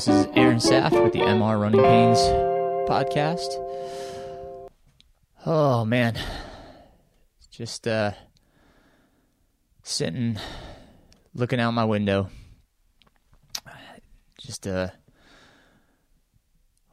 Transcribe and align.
This 0.00 0.08
is 0.08 0.28
Aaron 0.34 0.60
Saft 0.60 0.94
with 0.94 1.12
the 1.12 1.18
MR 1.18 1.60
Running 1.60 1.82
Pains 1.82 2.18
podcast. 2.88 3.50
Oh 5.44 5.84
man, 5.84 6.18
just 7.50 7.86
uh, 7.86 8.12
sitting, 9.82 10.38
looking 11.34 11.60
out 11.60 11.72
my 11.72 11.84
window, 11.84 12.30
just 14.38 14.66
uh, 14.66 14.88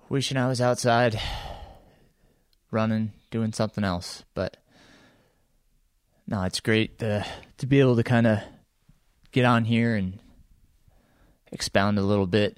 wishing 0.09 0.35
I 0.35 0.49
was 0.49 0.59
outside, 0.59 1.17
running, 2.71 3.13
doing 3.31 3.53
something 3.53 3.85
else. 3.85 4.25
But 4.33 4.57
no, 6.27 6.43
it's 6.43 6.59
great 6.59 6.99
to 6.99 7.25
to 7.59 7.65
be 7.65 7.79
able 7.79 7.95
to 7.95 8.03
kind 8.03 8.27
of 8.27 8.39
get 9.31 9.45
on 9.45 9.63
here 9.63 9.95
and 9.95 10.19
expound 11.53 11.97
a 11.97 12.01
little 12.01 12.27
bit 12.27 12.57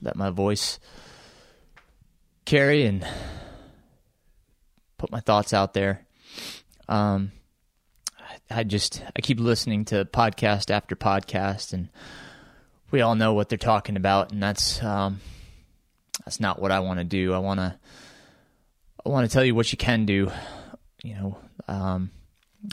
let 0.00 0.16
my 0.16 0.30
voice 0.30 0.78
carry 2.44 2.86
and 2.86 3.06
put 4.96 5.10
my 5.10 5.20
thoughts 5.20 5.52
out 5.52 5.74
there. 5.74 6.06
Um, 6.88 7.32
I 8.50 8.64
just 8.64 9.02
I 9.16 9.20
keep 9.20 9.40
listening 9.40 9.84
to 9.86 10.04
podcast 10.04 10.70
after 10.70 10.96
podcast, 10.96 11.72
and 11.72 11.88
we 12.90 13.00
all 13.00 13.14
know 13.14 13.34
what 13.34 13.48
they're 13.48 13.58
talking 13.58 13.96
about, 13.96 14.32
and 14.32 14.42
that's 14.42 14.82
um, 14.82 15.20
that's 16.24 16.40
not 16.40 16.60
what 16.60 16.72
I 16.72 16.80
want 16.80 16.98
to 16.98 17.04
do. 17.04 17.34
I 17.34 17.38
want 17.38 17.60
to 17.60 17.78
I 19.04 19.08
want 19.08 19.28
to 19.28 19.32
tell 19.32 19.44
you 19.44 19.54
what 19.54 19.70
you 19.72 19.78
can 19.78 20.06
do. 20.06 20.30
You 21.02 21.14
know, 21.14 21.38
um, 21.68 22.10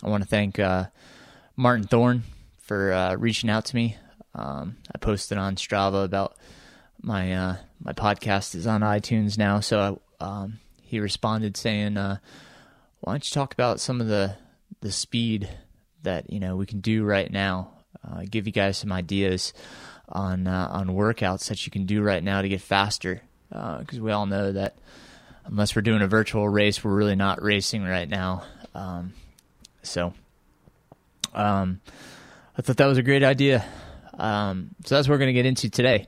I 0.03 0.09
want 0.09 0.23
to 0.23 0.29
thank 0.29 0.59
uh, 0.59 0.85
Martin 1.55 1.87
Thorne 1.87 2.23
for 2.59 2.93
uh, 2.93 3.15
reaching 3.15 3.49
out 3.49 3.65
to 3.65 3.75
me. 3.75 3.97
Um, 4.33 4.77
I 4.93 4.97
posted 4.97 5.37
on 5.37 5.55
Strava 5.55 6.03
about 6.03 6.37
my 7.01 7.33
uh, 7.33 7.55
my 7.83 7.93
podcast 7.93 8.55
is 8.55 8.67
on 8.67 8.81
iTunes 8.81 9.37
now, 9.37 9.59
so 9.59 10.01
um, 10.19 10.59
he 10.81 10.99
responded 10.99 11.57
saying, 11.57 11.97
uh, 11.97 12.17
"Why 13.01 13.13
don't 13.13 13.29
you 13.29 13.33
talk 13.33 13.53
about 13.53 13.79
some 13.79 14.01
of 14.01 14.07
the 14.07 14.35
the 14.81 14.91
speed 14.91 15.49
that 16.03 16.31
you 16.31 16.39
know 16.39 16.55
we 16.55 16.65
can 16.65 16.81
do 16.81 17.03
right 17.03 17.31
now? 17.31 17.71
Uh, 18.03 18.23
give 18.29 18.45
you 18.45 18.53
guys 18.53 18.77
some 18.77 18.91
ideas 18.91 19.53
on 20.09 20.47
uh, 20.47 20.67
on 20.71 20.87
workouts 20.87 21.47
that 21.49 21.65
you 21.65 21.71
can 21.71 21.85
do 21.85 22.01
right 22.01 22.23
now 22.23 22.41
to 22.41 22.49
get 22.49 22.61
faster, 22.61 23.21
because 23.49 23.99
uh, 23.99 24.01
we 24.01 24.11
all 24.11 24.25
know 24.25 24.51
that 24.51 24.77
unless 25.45 25.75
we're 25.75 25.81
doing 25.81 26.01
a 26.01 26.07
virtual 26.07 26.47
race, 26.47 26.83
we're 26.83 26.95
really 26.95 27.15
not 27.15 27.41
racing 27.41 27.83
right 27.83 28.09
now. 28.09 28.43
Um, 28.73 29.13
so, 29.83 30.13
um, 31.33 31.81
I 32.57 32.61
thought 32.61 32.77
that 32.77 32.87
was 32.87 32.97
a 32.97 33.03
great 33.03 33.23
idea. 33.23 33.65
Um, 34.17 34.71
so 34.85 34.95
that's 34.95 35.07
what 35.07 35.15
we're 35.15 35.19
going 35.19 35.29
to 35.29 35.33
get 35.33 35.45
into 35.45 35.69
today. 35.69 36.07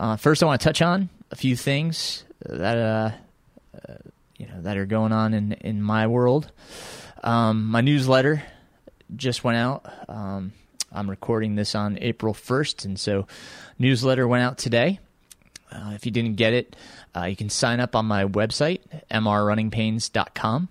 Uh, 0.00 0.16
first, 0.16 0.42
I 0.42 0.46
want 0.46 0.62
to 0.62 0.64
touch 0.64 0.80
on 0.80 1.10
a 1.30 1.36
few 1.36 1.54
things 1.54 2.24
that 2.46 2.78
uh, 2.78 3.10
uh, 3.86 3.94
you 4.38 4.46
know 4.46 4.62
that 4.62 4.78
are 4.78 4.86
going 4.86 5.12
on 5.12 5.34
in 5.34 5.52
in 5.52 5.82
my 5.82 6.06
world. 6.06 6.50
Um, 7.22 7.66
my 7.66 7.82
newsletter 7.82 8.42
just 9.14 9.44
went 9.44 9.58
out. 9.58 9.84
Um, 10.08 10.54
I'm 10.90 11.10
recording 11.10 11.54
this 11.54 11.74
on 11.74 11.98
April 12.00 12.32
1st, 12.32 12.86
and 12.86 12.98
so 12.98 13.26
newsletter 13.78 14.26
went 14.26 14.42
out 14.42 14.56
today. 14.56 15.00
Uh, 15.70 15.92
if 15.94 16.06
you 16.06 16.12
didn't 16.12 16.36
get 16.36 16.54
it, 16.54 16.76
uh, 17.14 17.24
you 17.24 17.36
can 17.36 17.50
sign 17.50 17.78
up 17.78 17.94
on 17.94 18.06
my 18.06 18.24
website, 18.24 18.80
mrrunningpains.com. 19.10 20.68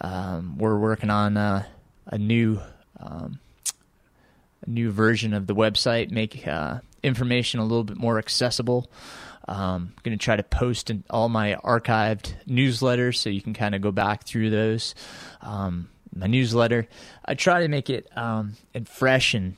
Um, 0.00 0.58
we're 0.58 0.78
working 0.78 1.10
on 1.10 1.36
uh, 1.36 1.62
a 2.06 2.18
new 2.18 2.60
um, 2.98 3.38
a 4.66 4.68
new 4.68 4.90
version 4.90 5.32
of 5.32 5.46
the 5.46 5.54
website, 5.54 6.10
make 6.10 6.44
uh, 6.44 6.80
information 7.08 7.58
a 7.58 7.64
little 7.64 7.84
bit 7.84 7.96
more 7.96 8.18
accessible. 8.18 8.88
Um, 9.48 9.94
I'm 9.96 10.02
going 10.02 10.16
to 10.16 10.22
try 10.22 10.36
to 10.36 10.42
post 10.42 10.92
all 11.08 11.28
my 11.28 11.56
archived 11.64 12.34
newsletters 12.46 13.16
so 13.16 13.30
you 13.30 13.40
can 13.40 13.54
kind 13.54 13.74
of 13.74 13.80
go 13.80 13.90
back 13.90 14.24
through 14.24 14.50
those. 14.50 14.94
Um, 15.40 15.88
my 16.14 16.26
newsletter, 16.26 16.86
I 17.24 17.34
try 17.34 17.62
to 17.62 17.68
make 17.68 17.90
it 17.90 18.08
um, 18.16 18.54
and 18.74 18.88
fresh 18.88 19.34
and 19.34 19.56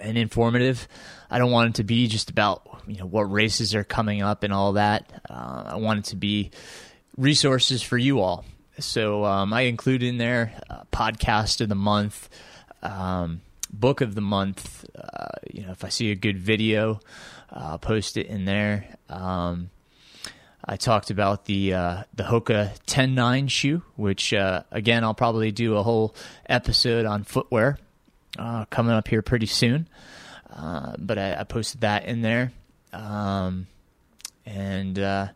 and 0.00 0.18
informative. 0.18 0.88
I 1.30 1.38
don't 1.38 1.52
want 1.52 1.70
it 1.70 1.74
to 1.76 1.84
be 1.84 2.08
just 2.08 2.30
about 2.30 2.82
you 2.86 2.96
know 2.96 3.06
what 3.06 3.30
races 3.30 3.74
are 3.74 3.84
coming 3.84 4.22
up 4.22 4.42
and 4.42 4.52
all 4.52 4.72
that. 4.74 5.22
Uh, 5.30 5.62
I 5.66 5.76
want 5.76 6.00
it 6.00 6.04
to 6.06 6.16
be 6.16 6.50
resources 7.16 7.82
for 7.82 7.96
you 7.96 8.20
all. 8.20 8.44
So 8.80 9.24
um, 9.24 9.52
I 9.52 9.62
include 9.62 10.02
in 10.02 10.18
there 10.18 10.60
podcast 10.92 11.60
of 11.60 11.68
the 11.68 11.76
month, 11.76 12.28
um, 12.82 13.40
book 13.80 14.00
of 14.00 14.14
the 14.14 14.20
month. 14.20 14.84
Uh, 14.96 15.26
you 15.52 15.62
know, 15.62 15.72
if 15.72 15.84
I 15.84 15.88
see 15.88 16.10
a 16.10 16.14
good 16.14 16.38
video, 16.38 17.00
uh, 17.52 17.78
post 17.78 18.16
it 18.16 18.26
in 18.26 18.44
there. 18.44 18.86
Um, 19.08 19.70
I 20.64 20.76
talked 20.76 21.10
about 21.10 21.44
the 21.44 21.74
uh, 21.74 22.02
the 22.14 22.24
Hoka 22.24 22.72
TenNine 22.86 23.50
shoe, 23.50 23.82
which 23.96 24.32
uh, 24.32 24.62
again 24.70 25.04
I'll 25.04 25.14
probably 25.14 25.52
do 25.52 25.76
a 25.76 25.82
whole 25.82 26.14
episode 26.46 27.04
on 27.04 27.24
footwear 27.24 27.78
uh, 28.38 28.64
coming 28.66 28.92
up 28.92 29.08
here 29.08 29.22
pretty 29.22 29.46
soon. 29.46 29.88
Uh, 30.50 30.94
but 30.98 31.18
I, 31.18 31.40
I, 31.40 31.44
posted 31.44 31.80
that 31.80 32.04
in 32.04 32.22
there, 32.22 32.52
um, 32.92 33.66
and 34.46 34.96
uh, 34.98 35.28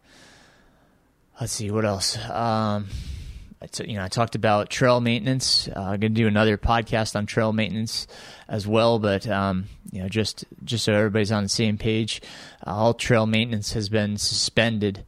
let's 1.41 1.53
see 1.53 1.73
what 1.73 1.85
else. 1.85 2.17
Um, 2.31 2.87
you 3.85 3.95
know, 3.95 4.05
I 4.05 4.09
talked 4.09 4.35
about 4.35 4.71
trail 4.71 5.01
maintenance. 5.01 5.69
Uh, 5.69 5.81
I'm 5.81 6.01
going 6.01 6.15
to 6.15 6.21
do 6.21 6.29
another 6.29 6.57
podcast 6.57 7.17
on 7.17 7.27
trail 7.27 7.53
maintenance 7.53 8.07
as 8.49 8.67
well, 8.67 8.99
but 8.99 9.27
um, 9.29 9.67
you 9.91 10.01
know, 10.01 10.09
just 10.09 10.45
just 10.65 10.85
so 10.85 10.93
everybody's 10.93 11.33
on 11.33 11.43
the 11.43 11.49
same 11.49 11.77
page, 11.77 12.23
uh, 12.67 12.71
all 12.71 12.95
trail 12.95 13.27
maintenance 13.27 13.73
has 13.73 13.89
been 13.89 14.17
suspended 14.17 15.05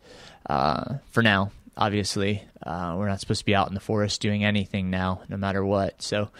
uh, 0.48 0.96
for 1.10 1.22
now. 1.22 1.52
Obviously, 1.76 2.42
uh, 2.64 2.94
we're 2.98 3.08
not 3.08 3.20
supposed 3.20 3.40
to 3.40 3.46
be 3.46 3.54
out 3.54 3.68
in 3.68 3.74
the 3.74 3.80
forest 3.80 4.20
doing 4.20 4.44
anything 4.44 4.90
now, 4.90 5.22
no 5.28 5.36
matter 5.36 5.64
what. 5.64 6.02
So, 6.02 6.30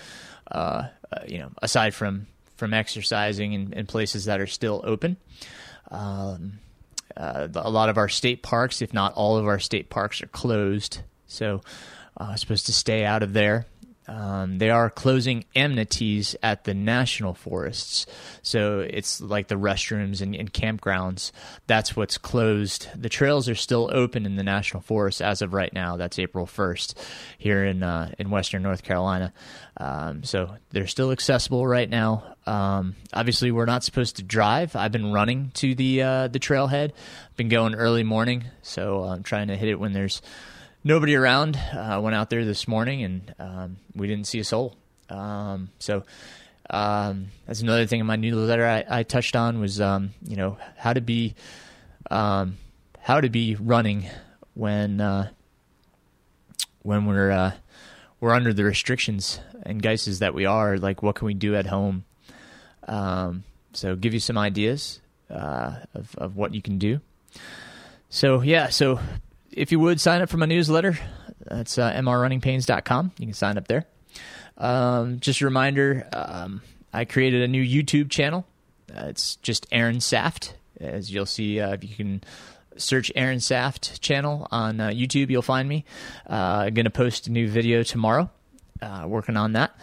uh, 0.50 0.88
uh, 1.12 1.20
you 1.26 1.38
know, 1.38 1.50
aside 1.62 1.94
from 1.94 2.26
from 2.56 2.74
exercising 2.74 3.52
in, 3.52 3.72
in 3.72 3.86
places 3.86 4.24
that 4.24 4.40
are 4.40 4.46
still 4.46 4.82
open. 4.84 5.16
Um, 5.90 6.58
a 7.16 7.70
lot 7.70 7.88
of 7.88 7.98
our 7.98 8.08
state 8.08 8.42
parks, 8.42 8.82
if 8.82 8.94
not 8.94 9.14
all 9.14 9.36
of 9.36 9.46
our 9.46 9.58
state 9.58 9.90
parks, 9.90 10.22
are 10.22 10.28
closed. 10.28 11.00
So 11.26 11.62
uh, 12.16 12.34
supposed 12.36 12.66
to 12.66 12.72
stay 12.72 13.04
out 13.04 13.22
of 13.22 13.32
there. 13.32 13.66
Um, 14.10 14.58
they 14.58 14.70
are 14.70 14.90
closing 14.90 15.44
amenities 15.54 16.34
at 16.42 16.64
the 16.64 16.74
national 16.74 17.32
forests. 17.34 18.06
So 18.42 18.80
it's 18.80 19.20
like 19.20 19.46
the 19.46 19.54
restrooms 19.54 20.20
and, 20.20 20.34
and, 20.34 20.52
campgrounds. 20.52 21.30
That's 21.68 21.94
what's 21.94 22.18
closed. 22.18 22.88
The 23.00 23.08
trails 23.08 23.48
are 23.48 23.54
still 23.54 23.88
open 23.92 24.26
in 24.26 24.34
the 24.34 24.42
national 24.42 24.82
forest 24.82 25.22
as 25.22 25.42
of 25.42 25.54
right 25.54 25.72
now. 25.72 25.96
That's 25.96 26.18
April 26.18 26.44
1st 26.46 26.94
here 27.38 27.64
in, 27.64 27.84
uh, 27.84 28.12
in 28.18 28.30
Western 28.30 28.64
North 28.64 28.82
Carolina. 28.82 29.32
Um, 29.76 30.24
so 30.24 30.56
they're 30.70 30.88
still 30.88 31.12
accessible 31.12 31.64
right 31.64 31.88
now. 31.88 32.34
Um, 32.46 32.96
obviously, 33.12 33.52
we're 33.52 33.66
not 33.66 33.84
supposed 33.84 34.16
to 34.16 34.24
drive. 34.24 34.74
I've 34.74 34.92
been 34.92 35.12
running 35.12 35.52
to 35.54 35.76
the, 35.76 36.02
uh, 36.02 36.28
the 36.28 36.40
trailhead, 36.40 36.92
been 37.36 37.48
going 37.48 37.76
early 37.76 38.02
morning. 38.02 38.44
So 38.62 39.04
I'm 39.04 39.22
trying 39.22 39.48
to 39.48 39.56
hit 39.56 39.68
it 39.68 39.78
when 39.78 39.92
there's 39.92 40.20
nobody 40.84 41.14
around. 41.14 41.56
I 41.56 41.94
uh, 41.94 42.00
went 42.00 42.16
out 42.16 42.30
there 42.30 42.44
this 42.44 42.66
morning 42.66 43.02
and 43.02 43.34
um, 43.38 43.76
we 43.94 44.06
didn't 44.06 44.26
see 44.26 44.38
a 44.38 44.44
soul. 44.44 44.76
Um, 45.08 45.70
so 45.78 46.04
um, 46.70 47.28
that's 47.46 47.60
another 47.60 47.86
thing 47.86 48.00
in 48.00 48.06
my 48.06 48.16
newsletter 48.16 48.66
I, 48.66 48.84
I 48.88 49.02
touched 49.02 49.36
on 49.36 49.60
was 49.60 49.80
um, 49.80 50.10
you 50.22 50.36
know 50.36 50.56
how 50.76 50.92
to 50.92 51.00
be 51.00 51.34
um, 52.10 52.58
how 53.00 53.20
to 53.20 53.28
be 53.28 53.56
running 53.56 54.06
when 54.54 55.00
uh, 55.00 55.30
when 56.82 57.06
we're 57.06 57.30
uh, 57.30 57.52
we're 58.20 58.32
under 58.32 58.52
the 58.52 58.64
restrictions 58.64 59.40
and 59.64 59.82
guises 59.82 60.20
that 60.20 60.34
we 60.34 60.46
are. 60.46 60.78
Like 60.78 61.02
what 61.02 61.16
can 61.16 61.26
we 61.26 61.34
do 61.34 61.56
at 61.56 61.66
home? 61.66 62.04
Um, 62.86 63.44
so 63.72 63.96
give 63.96 64.14
you 64.14 64.20
some 64.20 64.38
ideas 64.38 65.00
uh, 65.28 65.76
of 65.94 66.14
of 66.16 66.36
what 66.36 66.54
you 66.54 66.62
can 66.62 66.78
do. 66.78 67.00
So 68.10 68.42
yeah, 68.42 68.68
so 68.68 69.00
if 69.52 69.72
you 69.72 69.80
would 69.80 70.00
sign 70.00 70.22
up 70.22 70.28
for 70.28 70.36
my 70.36 70.46
newsletter, 70.46 70.98
that's 71.44 71.78
uh, 71.78 71.92
mrrunningpains.com. 71.92 73.12
You 73.18 73.26
can 73.26 73.34
sign 73.34 73.58
up 73.58 73.68
there. 73.68 73.86
Um, 74.56 75.20
just 75.20 75.40
a 75.40 75.44
reminder, 75.44 76.08
um, 76.12 76.62
I 76.92 77.04
created 77.04 77.42
a 77.42 77.48
new 77.48 77.64
YouTube 77.64 78.10
channel. 78.10 78.46
Uh, 78.94 79.06
it's 79.06 79.36
just 79.36 79.66
Aaron 79.72 80.00
Saft. 80.00 80.54
As 80.80 81.12
you'll 81.12 81.26
see, 81.26 81.60
uh, 81.60 81.74
if 81.74 81.84
you 81.84 81.94
can 81.94 82.22
search 82.76 83.12
Aaron 83.14 83.40
Saft 83.40 84.00
channel 84.00 84.46
on 84.50 84.80
uh, 84.80 84.88
YouTube, 84.88 85.30
you'll 85.30 85.42
find 85.42 85.68
me. 85.68 85.84
Uh, 86.28 86.64
I'm 86.66 86.74
going 86.74 86.84
to 86.84 86.90
post 86.90 87.26
a 87.26 87.32
new 87.32 87.48
video 87.48 87.82
tomorrow. 87.82 88.30
Uh, 88.82 89.04
working 89.06 89.36
on 89.36 89.52
that. 89.52 89.78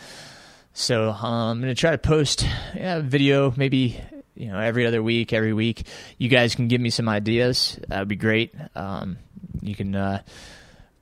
So 0.73 1.09
um, 1.09 1.23
I'm 1.23 1.61
going 1.61 1.73
to 1.73 1.79
try 1.79 1.91
to 1.91 1.97
post 1.97 2.45
a 2.75 3.01
video 3.01 3.53
maybe 3.55 4.01
you 4.37 4.47
know 4.47 4.59
every 4.59 4.85
other 4.85 5.01
week, 5.01 5.33
every 5.33 5.53
week. 5.53 5.85
You 6.17 6.29
guys 6.29 6.55
can 6.55 6.67
give 6.67 6.79
me 6.79 6.89
some 6.89 7.09
ideas. 7.09 7.79
That 7.87 7.99
would 7.99 8.07
be 8.07 8.15
great. 8.15 8.53
Um, 8.75 9.17
you 9.61 9.75
can 9.75 9.95
uh, 9.95 10.21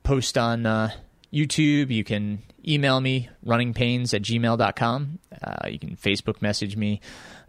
post 0.02 0.38
on 0.38 0.66
uh, 0.66 0.90
YouTube. 1.32 1.90
You 1.90 2.04
can 2.04 2.42
email 2.66 3.00
me, 3.00 3.28
runningpains 3.44 4.14
at 4.14 4.22
gmail.com. 4.22 5.18
Uh, 5.42 5.68
you 5.68 5.78
can 5.78 5.96
Facebook 5.96 6.42
message 6.42 6.76
me. 6.76 7.00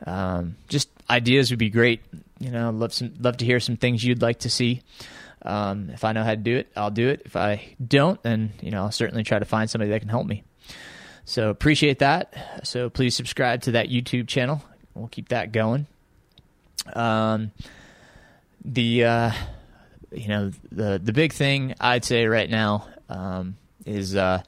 Um, 0.05 0.57
just 0.67 0.89
ideas 1.09 1.49
would 1.49 1.59
be 1.59 1.69
great. 1.69 2.01
You 2.39 2.51
know, 2.51 2.69
love 2.69 2.93
some 2.93 3.13
love 3.19 3.37
to 3.37 3.45
hear 3.45 3.59
some 3.59 3.77
things 3.77 4.03
you'd 4.03 4.21
like 4.21 4.39
to 4.39 4.49
see. 4.49 4.81
Um, 5.41 5.91
if 5.91 6.03
I 6.03 6.11
know 6.11 6.23
how 6.23 6.31
to 6.31 6.37
do 6.37 6.57
it, 6.57 6.71
I'll 6.75 6.91
do 6.91 7.07
it. 7.07 7.21
If 7.25 7.35
I 7.35 7.75
don't, 7.85 8.21
then 8.23 8.53
you 8.61 8.71
know 8.71 8.83
I'll 8.83 8.91
certainly 8.91 9.23
try 9.23 9.39
to 9.39 9.45
find 9.45 9.69
somebody 9.69 9.91
that 9.91 9.99
can 9.99 10.09
help 10.09 10.27
me. 10.27 10.43
So 11.25 11.49
appreciate 11.49 11.99
that. 11.99 12.33
So 12.63 12.89
please 12.89 13.15
subscribe 13.15 13.61
to 13.63 13.71
that 13.71 13.89
YouTube 13.89 14.27
channel. 14.27 14.63
We'll 14.97 15.07
keep 15.07 15.29
that 15.29 15.51
going. 15.51 15.87
Um, 16.93 17.51
the 18.63 19.03
uh, 19.03 19.31
you 20.11 20.27
know 20.27 20.51
the 20.71 20.99
the 21.03 21.13
big 21.13 21.33
thing 21.33 21.75
I'd 21.79 22.05
say 22.05 22.25
right 22.25 22.49
now 22.49 22.87
um, 23.09 23.57
is 23.85 24.15
uh, 24.15 24.41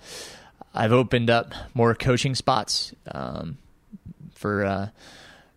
I've 0.74 0.92
opened 0.92 1.30
up 1.30 1.54
more 1.74 1.96
coaching 1.96 2.36
spots 2.36 2.94
um, 3.12 3.58
for 4.36 4.66
uh, 4.66 4.90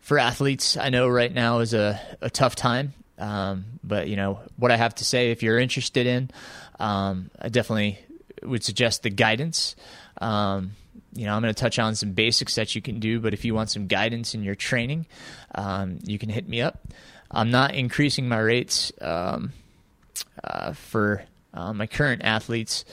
for 0.00 0.18
athletes. 0.18 0.76
I 0.76 0.90
know 0.90 1.08
right 1.08 1.32
now 1.32 1.60
is 1.60 1.74
a, 1.74 2.00
a 2.20 2.30
tough 2.30 2.54
time, 2.54 2.94
um, 3.18 3.64
but 3.82 4.08
you 4.08 4.16
know 4.16 4.40
what 4.56 4.70
I 4.70 4.76
have 4.76 4.94
to 4.96 5.04
say. 5.04 5.30
If 5.30 5.42
you're 5.42 5.58
interested 5.58 6.06
in, 6.06 6.30
um, 6.78 7.30
I 7.40 7.48
definitely 7.48 7.98
would 8.42 8.64
suggest 8.64 9.02
the 9.02 9.10
guidance. 9.10 9.76
Um, 10.20 10.72
you 11.12 11.26
know, 11.26 11.34
I'm 11.34 11.42
going 11.42 11.54
to 11.54 11.60
touch 11.60 11.78
on 11.78 11.94
some 11.94 12.12
basics 12.12 12.54
that 12.54 12.74
you 12.74 12.82
can 12.82 13.00
do, 13.00 13.20
but 13.20 13.34
if 13.34 13.44
you 13.44 13.54
want 13.54 13.70
some 13.70 13.86
guidance 13.86 14.34
in 14.34 14.42
your 14.42 14.54
training, 14.54 15.06
um, 15.54 15.98
you 16.04 16.18
can 16.18 16.28
hit 16.28 16.48
me 16.48 16.60
up. 16.60 16.88
I'm 17.30 17.50
not 17.50 17.74
increasing 17.74 18.28
my 18.28 18.38
rates 18.38 18.92
um, 19.00 19.52
uh, 20.42 20.72
for 20.72 21.24
uh, 21.54 21.72
my 21.72 21.86
current 21.86 22.22
athletes 22.24 22.84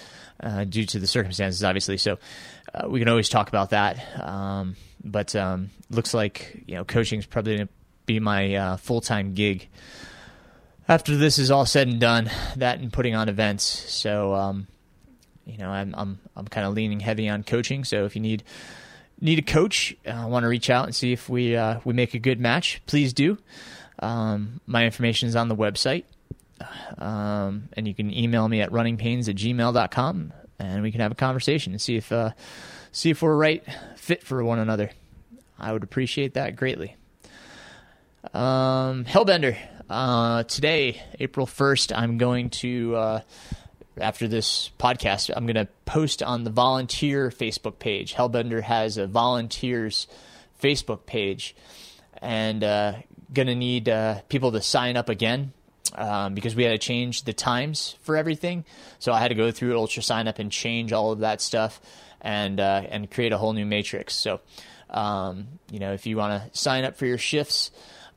uh, 0.42 0.64
due 0.64 0.86
to 0.86 1.00
the 1.00 1.08
circumstances, 1.08 1.64
obviously. 1.64 1.98
So 1.98 2.20
uh, 2.74 2.88
we 2.88 3.00
can 3.00 3.10
always 3.10 3.30
talk 3.30 3.50
about 3.50 3.72
that. 3.72 4.00
Um, 4.22 4.76
but 5.04 5.36
um, 5.36 5.70
looks 5.90 6.14
like 6.14 6.64
you 6.68 6.76
know 6.76 6.84
coaching 6.84 7.20
is 7.20 7.26
probably 7.26 7.56
going 7.56 7.68
to 7.68 7.74
be 8.06 8.20
my 8.20 8.56
uh, 8.56 8.78
full 8.78 9.02
time 9.02 9.34
gig 9.34 9.68
after 10.88 11.16
this 11.16 11.38
is 11.38 11.52
all 11.52 11.66
said 11.66 11.88
and 11.88 12.00
done. 12.00 12.30
That 12.58 12.80
and 12.80 12.92
putting 12.92 13.16
on 13.16 13.30
events. 13.30 13.64
So 13.64 14.34
um, 14.34 14.68
you 15.46 15.58
know, 15.58 15.70
I'm 15.70 15.94
I'm 15.98 16.20
I'm 16.36 16.48
kind 16.48 16.68
of 16.68 16.74
leaning 16.74 17.00
heavy 17.00 17.28
on 17.30 17.44
coaching. 17.44 17.84
So 17.84 18.06
if 18.06 18.16
you 18.16 18.22
need 18.22 18.44
need 19.22 19.40
a 19.40 19.44
coach, 19.44 19.96
I 20.06 20.12
uh, 20.12 20.28
want 20.28 20.44
to 20.44 20.48
reach 20.48 20.70
out 20.70 20.86
and 20.86 20.96
see 20.96 21.12
if 21.12 21.30
we 21.30 21.56
uh, 21.56 21.80
we 21.84 21.94
make 21.94 22.14
a 22.14 22.20
good 22.20 22.40
match. 22.40 22.82
Please 22.86 23.14
do. 23.14 23.38
Um, 24.00 24.62
my 24.66 24.86
information 24.86 25.28
is 25.28 25.36
on 25.36 25.48
the 25.48 25.56
website. 25.56 26.06
Um, 26.98 27.70
and 27.74 27.88
you 27.88 27.94
can 27.94 28.14
email 28.14 28.48
me 28.50 28.60
at 28.60 28.70
runningpains 28.70 29.30
at 29.30 29.36
gmail.com 29.36 30.34
and 30.60 30.84
we 30.84 30.92
can 30.92 31.00
have 31.02 31.12
a 31.12 31.16
conversation 31.16 31.74
and 31.74 31.82
see 31.82 31.96
if 31.96 32.12
uh, 32.12 32.32
see 32.92 33.10
if 33.10 33.22
we're 33.22 33.36
right 33.36 33.64
fit 33.96 34.24
for 34.24 34.44
one 34.44 34.60
another. 34.60 34.92
I 35.58 35.74
would 35.74 35.84
appreciate 35.84 36.36
that 36.36 36.56
greatly. 36.56 36.96
Um, 38.34 39.06
Hellbender. 39.06 39.58
Uh, 39.90 40.44
today, 40.44 41.02
April 41.20 41.48
1st, 41.48 41.98
I'm 41.98 42.20
going 42.20 42.52
to 42.52 42.96
uh, 42.96 43.22
after 44.00 44.28
this 44.28 44.72
podcast, 44.80 45.30
I'm 45.36 45.46
going 45.46 45.56
to 45.56 45.68
post 45.86 46.24
on 46.24 46.44
the 46.44 46.50
volunteer 46.50 47.30
Facebook 47.30 47.80
page. 47.80 48.14
Hellbender 48.14 48.62
has 48.62 48.98
a 48.98 49.08
volunteers 49.08 50.08
Facebook 50.62 51.06
page, 51.06 51.56
and 52.22 52.64
uh, 52.64 52.94
going 53.34 53.48
to 53.48 53.56
need 53.56 53.90
uh, 53.90 54.22
people 54.30 54.52
to 54.52 54.62
sign 54.62 54.98
up 54.98 55.10
again 55.10 55.54
um, 55.96 56.34
because 56.34 56.56
we 56.56 56.64
had 56.64 56.72
to 56.72 56.78
change 56.78 57.24
the 57.24 57.34
times 57.34 57.96
for 58.02 58.18
everything. 58.18 58.66
So 59.00 59.14
I 59.14 59.20
had 59.20 59.30
to 59.30 59.36
go 59.36 59.52
through 59.52 59.78
Ultra 59.78 60.04
Sign 60.04 60.28
Up 60.28 60.40
and 60.40 60.52
change 60.52 60.94
all 60.94 61.12
of 61.12 61.20
that 61.20 61.42
stuff 61.42 61.82
and 62.22 62.60
uh, 62.60 62.84
and 62.90 63.10
create 63.10 63.32
a 63.32 63.38
whole 63.38 63.54
new 63.54 63.66
matrix. 63.66 64.14
So 64.16 64.42
um, 64.90 65.48
you 65.72 65.80
know, 65.80 65.94
if 65.94 66.06
you 66.06 66.18
want 66.18 66.52
to 66.52 66.60
sign 66.60 66.84
up 66.84 66.98
for 66.98 67.06
your 67.06 67.18
shifts. 67.18 67.72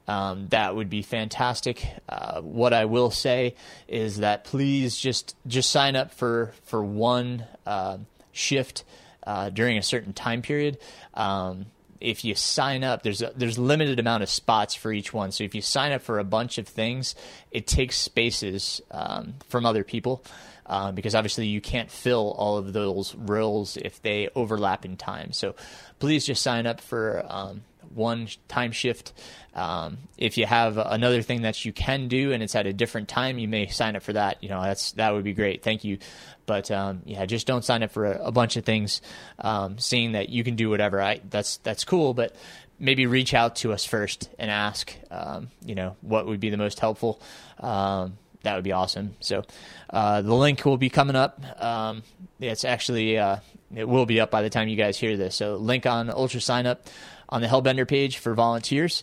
Um, 0.09 0.49
that 0.49 0.75
would 0.75 0.91
be 0.91 1.03
fantastic. 1.03 1.87
Uh, 2.09 2.41
what 2.41 2.73
I 2.73 2.87
will 2.87 3.11
say 3.11 3.55
is 3.87 4.19
that 4.19 4.45
please 4.45 4.97
just 4.97 5.37
just 5.47 5.71
sign 5.71 5.97
up 5.97 6.13
for 6.13 6.53
for 6.65 6.83
one 6.83 7.45
uh, 7.67 7.99
shift 8.33 8.85
uh, 9.25 9.51
during 9.51 9.79
a 9.79 9.83
certain 9.83 10.13
time 10.13 10.43
period. 10.43 10.79
Um, 11.15 11.67
if 12.01 12.25
you 12.25 12.35
sign 12.35 12.83
up, 12.83 13.05
there's 13.05 13.23
a, 13.23 13.33
there's 13.37 13.59
limited 13.59 14.01
amount 14.01 14.25
of 14.25 14.29
spots 14.29 14.75
for 14.75 14.93
each 14.93 15.13
one. 15.13 15.31
So 15.31 15.45
if 15.45 15.55
you 15.55 15.63
sign 15.63 15.93
up 15.93 16.03
for 16.03 16.19
a 16.19 16.25
bunch 16.25 16.59
of 16.59 16.67
things, 16.67 17.15
it 17.53 17.69
takes 17.69 17.97
spaces 17.97 18.81
um, 18.91 19.35
from 19.49 19.65
other 19.65 19.85
people. 19.85 20.25
Uh, 20.65 20.93
because 20.93 21.15
obviously 21.15 21.47
you 21.47 21.61
can't 21.61 21.91
fill 21.91 22.35
all 22.39 22.57
of 22.57 22.73
those 22.73 23.15
roles 23.17 23.77
if 23.77 24.01
they 24.01 24.29
overlap 24.35 24.85
in 24.85 24.97
time. 24.97 25.33
So 25.33 25.55
please 25.99 26.25
just 26.25 26.41
sign 26.41 26.67
up 26.67 26.81
for 26.81 27.27
um, 27.29 27.63
one 27.95 28.29
time 28.49 28.73
shift. 28.73 29.13
Um, 29.55 29.99
if 30.17 30.39
you 30.39 30.47
have 30.47 30.79
another 30.79 31.23
thing 31.23 31.43
that 31.43 31.65
you 31.65 31.73
can 31.73 32.09
do 32.09 32.33
and 32.33 32.43
it's 32.43 32.55
at 32.55 32.67
a 32.67 32.73
different 32.73 33.09
time, 33.09 33.39
you 33.39 33.49
may 33.49 33.67
sign 33.67 33.97
up 33.97 34.03
for 34.03 34.15
that. 34.15 34.43
You 34.43 34.49
know, 34.49 34.63
that's 34.63 34.93
that 34.93 35.13
would 35.13 35.25
be 35.25 35.35
great. 35.35 35.63
Thank 35.63 35.85
you. 35.85 35.99
But 36.47 36.71
um, 36.71 37.03
yeah, 37.05 37.25
just 37.27 37.47
don't 37.47 37.65
sign 37.65 37.83
up 37.83 37.93
for 37.93 38.07
a, 38.07 38.27
a 38.27 38.33
bunch 38.33 38.57
of 38.57 38.65
things, 38.65 39.01
um, 39.39 39.79
seeing 39.79 40.13
that 40.13 40.29
you 40.29 40.45
can 40.45 40.57
do 40.57 40.71
whatever. 40.71 41.01
I 41.01 41.21
that's 41.29 41.59
that's 41.59 41.85
cool, 41.85 42.15
but 42.15 42.35
maybe 42.79 43.07
reach 43.07 43.33
out 43.35 43.57
to 43.57 43.73
us 43.73 43.85
first 43.85 44.29
and 44.39 44.51
ask. 44.51 44.95
Um, 45.11 45.51
you 45.65 45.75
know, 45.75 45.97
what 46.01 46.27
would 46.27 46.41
be 46.41 46.51
the 46.51 46.57
most 46.57 46.81
helpful. 46.81 47.21
Um, 47.61 48.19
that 48.43 48.57
would 48.57 48.65
be 48.65 48.73
awesome. 48.73 49.15
So 49.21 49.45
uh, 49.91 50.23
the 50.23 50.35
link 50.35 50.65
will 50.65 50.77
be 50.77 50.91
coming 50.91 51.17
up. 51.17 51.41
Um, 51.63 52.03
it's 52.41 52.65
actually 52.65 53.19
uh, 53.19 53.37
it 53.75 53.89
will 53.89 54.07
be 54.07 54.21
up 54.21 54.31
by 54.31 54.43
the 54.43 54.51
time 54.51 54.69
you 54.69 54.77
guys 54.77 54.99
hear 54.99 55.17
this. 55.17 55.37
So 55.37 55.57
link 55.57 55.87
on 55.87 56.11
Ultra 56.11 56.41
Sign 56.41 56.67
Up 56.67 56.87
on 57.33 57.41
the 57.41 57.49
Hellbender 57.49 57.89
page 57.89 58.19
for 58.19 58.35
volunteers. 58.35 59.03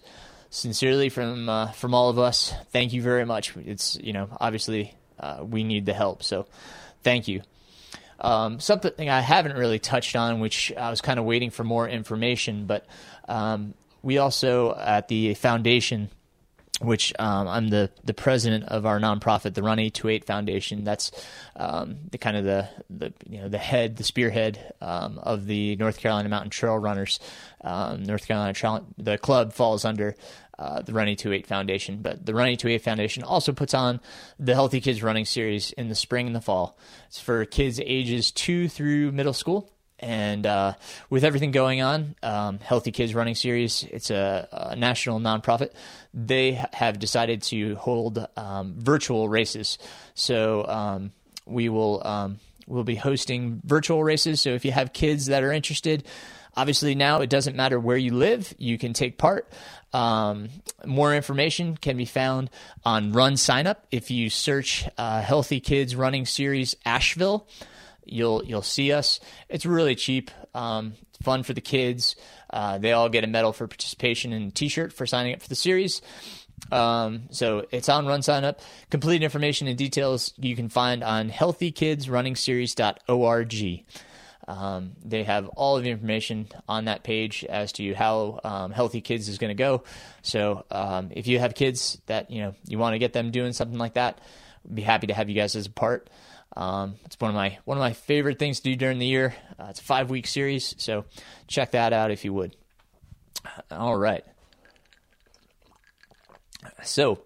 Sincerely 0.51 1.09
from 1.09 1.49
uh, 1.49 1.71
from 1.73 1.93
all 1.93 2.09
of 2.09 2.17
us, 2.17 2.53
thank 2.71 2.93
you 2.93 3.01
very 3.01 3.25
much. 3.25 3.55
It's 3.57 3.97
you 4.01 4.13
know 4.13 4.29
obviously 4.39 4.95
uh, 5.19 5.43
we 5.43 5.63
need 5.63 5.85
the 5.85 5.93
help. 5.93 6.23
So 6.23 6.47
Thank 7.03 7.27
you. 7.27 7.41
Um, 8.19 8.59
something 8.59 9.09
I 9.09 9.21
haven't 9.21 9.55
really 9.55 9.79
touched 9.79 10.15
on, 10.15 10.39
which 10.39 10.73
I 10.75 10.89
was 10.89 11.01
kind 11.01 11.19
of 11.19 11.25
waiting 11.25 11.51
for 11.51 11.63
more 11.63 11.87
information, 11.87 12.65
but 12.65 12.85
um, 13.29 13.73
we 14.01 14.17
also 14.17 14.75
at 14.75 15.07
the 15.07 15.33
foundation, 15.35 16.09
which 16.81 17.13
um, 17.19 17.47
I'm 17.47 17.67
the, 17.69 17.89
the 18.03 18.13
president 18.13 18.65
of 18.65 18.85
our 18.85 18.99
nonprofit, 18.99 19.53
the 19.53 19.63
Run 19.63 19.79
828 19.79 20.25
Foundation. 20.25 20.83
That's 20.83 21.11
um, 21.55 21.97
the 22.11 22.17
kind 22.17 22.37
of 22.37 22.45
the, 22.45 22.69
the 22.89 23.13
you 23.29 23.41
know 23.41 23.49
the 23.49 23.57
head, 23.57 23.97
the 23.97 24.03
spearhead 24.03 24.73
um, 24.81 25.19
of 25.19 25.45
the 25.45 25.75
North 25.75 25.99
Carolina 25.99 26.29
Mountain 26.29 26.51
Trail 26.51 26.77
Runners. 26.77 27.19
Um, 27.61 28.03
North 28.03 28.27
Carolina 28.27 28.53
Trail, 28.53 28.85
the 28.97 29.17
club 29.17 29.53
falls 29.53 29.83
under 29.83 30.15
uh, 30.57 30.81
the 30.81 30.93
Run 30.93 31.07
828 31.07 31.47
Foundation. 31.47 32.01
But 32.01 32.25
the 32.25 32.33
Run 32.33 32.47
828 32.47 32.81
Foundation 32.81 33.23
also 33.23 33.51
puts 33.51 33.73
on 33.73 33.99
the 34.37 34.53
Healthy 34.53 34.81
Kids 34.81 35.01
Running 35.01 35.25
Series 35.25 35.71
in 35.71 35.89
the 35.89 35.95
spring 35.95 36.27
and 36.27 36.35
the 36.35 36.41
fall. 36.41 36.77
It's 37.07 37.19
for 37.19 37.45
kids 37.45 37.79
ages 37.83 38.31
two 38.31 38.67
through 38.67 39.11
middle 39.11 39.33
school. 39.33 39.71
And 39.99 40.45
uh, 40.45 40.73
with 41.09 41.23
everything 41.23 41.51
going 41.51 41.81
on, 41.81 42.15
um, 42.23 42.59
Healthy 42.59 42.91
Kids 42.91 43.13
Running 43.13 43.35
Series, 43.35 43.83
it's 43.91 44.09
a, 44.09 44.47
a, 44.51 44.75
national 44.75 45.19
nonprofit. 45.19 45.71
They 46.13 46.53
have 46.73 46.99
decided 46.99 47.41
to 47.43 47.75
hold 47.75 48.25
um, 48.37 48.75
virtual 48.77 49.27
races. 49.27 49.77
So 50.13 50.65
um, 50.67 51.11
we 51.45 51.67
will 51.67 52.05
um, 52.07 52.39
we'll 52.65 52.85
be 52.85 52.95
hosting 52.95 53.61
virtual 53.65 54.03
races. 54.03 54.39
So 54.39 54.51
if 54.51 54.63
you 54.63 54.71
have 54.71 54.93
kids 54.93 55.25
that 55.25 55.43
are 55.43 55.51
interested, 55.51 56.05
Obviously, 56.55 56.95
now 56.95 57.21
it 57.21 57.29
doesn't 57.29 57.55
matter 57.55 57.79
where 57.79 57.95
you 57.95 58.13
live, 58.13 58.53
you 58.57 58.77
can 58.77 58.91
take 58.91 59.17
part. 59.17 59.49
Um, 59.93 60.49
more 60.85 61.15
information 61.15 61.77
can 61.77 61.95
be 61.95 62.05
found 62.05 62.49
on 62.83 63.13
Run 63.13 63.37
Sign 63.37 63.65
Up. 63.65 63.87
If 63.91 64.11
you 64.11 64.29
search 64.29 64.85
uh, 64.97 65.21
Healthy 65.21 65.61
Kids 65.61 65.95
Running 65.95 66.25
Series 66.25 66.75
Asheville, 66.85 67.47
you'll 68.11 68.43
you'll 68.43 68.61
see 68.61 68.91
us. 68.91 69.19
It's 69.47 69.65
really 69.65 69.95
cheap, 69.95 70.31
um, 70.53 70.93
fun 71.23 71.43
for 71.43 71.53
the 71.53 71.61
kids. 71.61 72.15
Uh, 72.49 72.77
they 72.77 72.93
all 72.93 73.09
get 73.09 73.23
a 73.23 73.27
medal 73.27 73.53
for 73.53 73.67
participation 73.67 74.33
and 74.33 74.51
a 74.51 74.53
T-shirt 74.53 74.93
for 74.93 75.05
signing 75.05 75.33
up 75.33 75.41
for 75.41 75.49
the 75.49 75.55
series. 75.55 76.01
Um, 76.71 77.23
so 77.31 77.65
it's 77.71 77.89
on 77.89 78.05
Run 78.05 78.21
Sign 78.21 78.43
Up. 78.43 78.59
Complete 78.89 79.23
information 79.23 79.67
and 79.67 79.77
details 79.77 80.33
you 80.37 80.55
can 80.55 80.69
find 80.69 81.03
on 81.03 81.29
healthykidsrunningseries.org. 81.29 83.85
Um, 84.47 84.93
they 85.05 85.23
have 85.23 85.47
all 85.49 85.77
of 85.77 85.83
the 85.83 85.91
information 85.91 86.47
on 86.67 86.85
that 86.85 87.03
page 87.03 87.45
as 87.45 87.71
to 87.73 87.93
how 87.93 88.39
um, 88.43 88.71
Healthy 88.71 89.01
Kids 89.01 89.29
is 89.29 89.37
going 89.37 89.49
to 89.49 89.55
go. 89.55 89.83
So 90.23 90.65
um, 90.71 91.09
if 91.11 91.27
you 91.27 91.37
have 91.37 91.53
kids 91.53 92.01
that 92.07 92.31
you 92.31 92.41
know 92.41 92.55
you 92.67 92.79
want 92.79 92.95
to 92.95 92.99
get 92.99 93.13
them 93.13 93.29
doing 93.29 93.53
something 93.53 93.77
like 93.77 93.93
that, 93.93 94.19
I'd 94.65 94.75
be 94.75 94.81
happy 94.81 95.05
to 95.07 95.13
have 95.13 95.29
you 95.29 95.35
guys 95.35 95.55
as 95.55 95.67
a 95.67 95.71
part. 95.71 96.09
Um, 96.55 96.95
it's 97.05 97.19
one 97.19 97.29
of 97.29 97.35
my 97.35 97.57
one 97.65 97.77
of 97.77 97.81
my 97.81 97.93
favorite 97.93 98.39
things 98.39 98.59
to 98.59 98.63
do 98.63 98.75
during 98.75 98.99
the 98.99 99.05
year. 99.05 99.35
Uh, 99.59 99.67
it's 99.69 99.79
a 99.79 99.83
five 99.83 100.09
week 100.09 100.27
series, 100.27 100.75
so 100.77 101.05
check 101.47 101.71
that 101.71 101.93
out 101.93 102.11
if 102.11 102.25
you 102.25 102.33
would. 102.33 102.55
All 103.71 103.95
right. 103.95 104.23
So, 106.83 107.21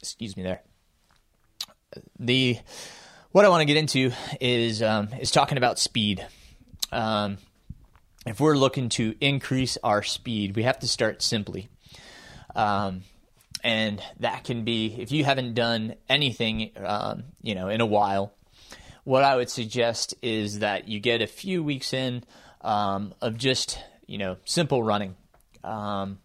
excuse 0.00 0.36
me 0.36 0.42
there. 0.42 0.62
The 2.18 2.58
what 3.32 3.44
I 3.44 3.48
want 3.48 3.62
to 3.62 3.66
get 3.66 3.76
into 3.76 4.12
is 4.40 4.82
um, 4.82 5.08
is 5.20 5.30
talking 5.30 5.58
about 5.58 5.78
speed. 5.78 6.26
Um, 6.92 7.38
if 8.26 8.40
we're 8.40 8.56
looking 8.56 8.88
to 8.90 9.14
increase 9.20 9.78
our 9.84 10.02
speed, 10.02 10.56
we 10.56 10.64
have 10.64 10.80
to 10.80 10.88
start 10.88 11.22
simply. 11.22 11.68
Um, 12.54 13.02
and 13.66 14.00
that 14.20 14.44
can 14.44 14.62
be 14.62 14.94
if 14.96 15.10
you 15.10 15.24
haven't 15.24 15.54
done 15.54 15.96
anything, 16.08 16.70
um, 16.76 17.24
you 17.42 17.56
know, 17.56 17.68
in 17.68 17.80
a 17.80 17.86
while. 17.86 18.32
What 19.02 19.24
I 19.24 19.34
would 19.34 19.50
suggest 19.50 20.14
is 20.22 20.60
that 20.60 20.86
you 20.86 21.00
get 21.00 21.20
a 21.20 21.26
few 21.26 21.64
weeks 21.64 21.92
in 21.92 22.22
um, 22.60 23.12
of 23.20 23.36
just 23.36 23.80
you 24.06 24.18
know 24.18 24.36
simple 24.44 24.84
running, 24.84 25.16
um, 25.64 26.20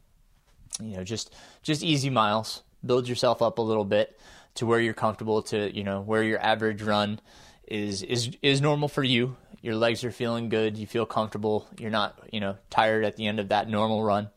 you 0.80 0.96
know, 0.96 1.04
just 1.04 1.34
just 1.64 1.82
easy 1.82 2.12
miles. 2.12 2.62
Build 2.86 3.08
yourself 3.08 3.42
up 3.42 3.58
a 3.58 3.64
little 3.64 3.86
bit 3.86 4.20
to 4.56 4.68
where 4.68 4.80
you're 4.80 4.94
comfortable 4.94 5.42
to 5.44 5.76
you 5.76 5.84
know 5.84 6.02
where 6.02 6.22
your 6.22 6.40
average 6.40 6.84
run 6.84 7.20
is 7.68 8.04
is 8.04 8.38
is 8.44 8.62
normal 8.62 8.88
for 8.88 9.04
you. 9.04 9.36
Your 9.64 9.76
legs 9.76 10.04
are 10.04 10.12
feeling 10.12 10.50
good. 10.50 10.78
You 10.78 10.86
feel 10.86 11.08
comfortable. 11.08 11.68
You're 11.80 11.90
not 11.90 12.20
you 12.32 12.40
know 12.40 12.58
tired 12.70 13.04
at 13.04 13.16
the 13.16 13.26
end 13.26 13.40
of 13.40 13.50
that 13.50 13.68
normal 13.68 14.04
run. 14.04 14.30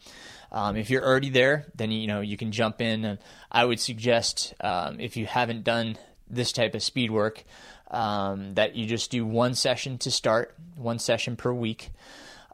Um, 0.54 0.76
if 0.76 0.88
you're 0.88 1.04
already 1.04 1.30
there, 1.30 1.66
then 1.74 1.90
you 1.90 2.06
know 2.06 2.20
you 2.20 2.36
can 2.36 2.52
jump 2.52 2.80
in. 2.80 3.04
And 3.04 3.18
I 3.50 3.64
would 3.64 3.80
suggest 3.80 4.54
um, 4.60 5.00
if 5.00 5.16
you 5.16 5.26
haven't 5.26 5.64
done 5.64 5.98
this 6.30 6.52
type 6.52 6.76
of 6.76 6.82
speed 6.82 7.10
work, 7.10 7.42
um, 7.90 8.54
that 8.54 8.76
you 8.76 8.86
just 8.86 9.10
do 9.10 9.26
one 9.26 9.54
session 9.54 9.98
to 9.98 10.12
start, 10.12 10.54
one 10.76 11.00
session 11.00 11.34
per 11.34 11.52
week, 11.52 11.90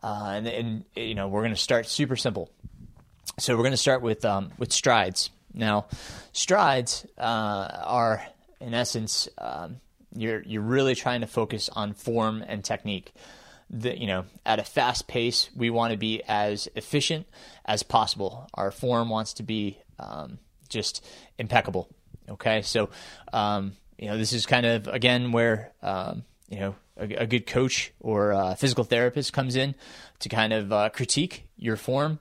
uh, 0.02 0.32
and, 0.34 0.46
and, 0.46 0.84
you 0.96 1.14
know 1.14 1.28
we're 1.28 1.42
going 1.42 1.54
to 1.54 1.60
start 1.60 1.86
super 1.86 2.16
simple. 2.16 2.50
So 3.38 3.54
we're 3.54 3.62
going 3.62 3.72
to 3.72 3.76
start 3.76 4.00
with 4.00 4.24
um, 4.24 4.50
with 4.56 4.72
strides. 4.72 5.28
Now, 5.52 5.86
strides 6.32 7.06
uh, 7.18 7.68
are 7.84 8.26
in 8.60 8.72
essence 8.72 9.28
um, 9.36 9.76
you're 10.14 10.42
you're 10.42 10.62
really 10.62 10.94
trying 10.94 11.20
to 11.20 11.26
focus 11.26 11.68
on 11.70 11.92
form 11.92 12.42
and 12.46 12.64
technique 12.64 13.12
the, 13.70 13.98
you 13.98 14.06
know, 14.06 14.24
at 14.44 14.58
a 14.58 14.64
fast 14.64 15.06
pace, 15.06 15.48
we 15.54 15.70
want 15.70 15.92
to 15.92 15.96
be 15.96 16.22
as 16.26 16.68
efficient 16.74 17.26
as 17.64 17.82
possible. 17.82 18.48
Our 18.54 18.70
form 18.70 19.08
wants 19.08 19.34
to 19.34 19.42
be 19.42 19.78
um, 19.98 20.38
just 20.68 21.04
impeccable. 21.38 21.88
Okay, 22.28 22.62
so 22.62 22.90
um, 23.32 23.72
you 23.98 24.08
know 24.08 24.16
this 24.16 24.32
is 24.32 24.46
kind 24.46 24.66
of 24.66 24.88
again 24.88 25.32
where 25.32 25.72
um, 25.82 26.24
you 26.48 26.60
know 26.60 26.74
a, 26.96 27.22
a, 27.22 27.26
good 27.26 27.46
coach 27.46 27.92
or 28.00 28.30
a 28.30 28.56
physical 28.56 28.84
therapist 28.84 29.32
comes 29.32 29.56
in 29.56 29.74
to 30.20 30.28
kind 30.28 30.52
of 30.52 30.72
uh, 30.72 30.90
critique 30.90 31.44
your 31.56 31.76
form. 31.76 32.20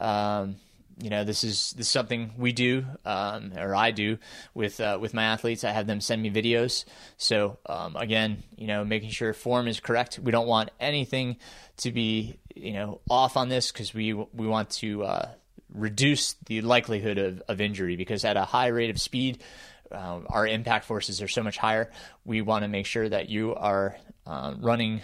Um, 0.00 0.56
you 1.00 1.10
know 1.10 1.24
this 1.24 1.44
is 1.44 1.72
this 1.76 1.86
is 1.86 1.92
something 1.92 2.32
we 2.36 2.52
do 2.52 2.84
um, 3.04 3.52
or 3.56 3.74
I 3.74 3.90
do 3.90 4.18
with 4.54 4.80
uh, 4.80 4.98
with 5.00 5.14
my 5.14 5.24
athletes. 5.24 5.64
I 5.64 5.70
have 5.70 5.86
them 5.86 6.00
send 6.00 6.22
me 6.22 6.30
videos. 6.30 6.84
So 7.16 7.58
um, 7.66 7.96
again, 7.96 8.42
you 8.56 8.66
know, 8.66 8.84
making 8.84 9.10
sure 9.10 9.32
form 9.32 9.68
is 9.68 9.80
correct. 9.80 10.18
We 10.18 10.32
don't 10.32 10.48
want 10.48 10.70
anything 10.80 11.36
to 11.78 11.92
be 11.92 12.38
you 12.54 12.72
know 12.72 13.00
off 13.08 13.36
on 13.36 13.48
this 13.48 13.70
because 13.70 13.94
we 13.94 14.12
we 14.12 14.46
want 14.46 14.70
to 14.70 15.04
uh, 15.04 15.28
reduce 15.72 16.34
the 16.46 16.62
likelihood 16.62 17.18
of, 17.18 17.42
of 17.48 17.60
injury 17.60 17.96
because 17.96 18.24
at 18.24 18.36
a 18.36 18.44
high 18.44 18.68
rate 18.68 18.90
of 18.90 19.00
speed. 19.00 19.42
Uh, 19.90 20.20
our 20.26 20.46
impact 20.46 20.84
forces 20.84 21.22
are 21.22 21.28
so 21.28 21.42
much 21.42 21.56
higher. 21.56 21.90
We 22.26 22.42
want 22.42 22.62
to 22.62 22.68
make 22.68 22.84
sure 22.84 23.08
that 23.08 23.30
you 23.30 23.54
are 23.54 23.96
uh, 24.26 24.52
running 24.58 25.00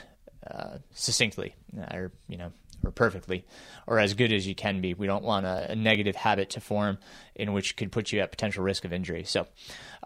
uh, 0.47 0.77
succinctly, 0.93 1.55
or 1.91 2.13
you 2.29 2.37
know, 2.37 2.53
or 2.87 2.91
perfectly, 2.91 3.45
or 3.87 3.99
as 3.99 4.15
good 4.15 4.33
as 4.33 4.47
you 4.47 4.55
can 4.55 4.81
be. 4.81 4.95
We 4.95 5.07
don't 5.07 5.25
want 5.25 5.47
a, 5.47 5.73
a 5.73 5.77
negative 5.77 6.17
habit 6.17 6.51
to 6.51 6.61
form 6.61 6.99
in 7.35 7.53
which 7.53 7.77
could 7.77 7.93
put 7.93 8.13
you 8.13 8.21
at 8.21 8.31
potential 8.31 8.63
risk 8.63 8.85
of 8.85 8.93
injury. 8.93 9.25
So, 9.25 9.47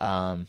um, 0.00 0.46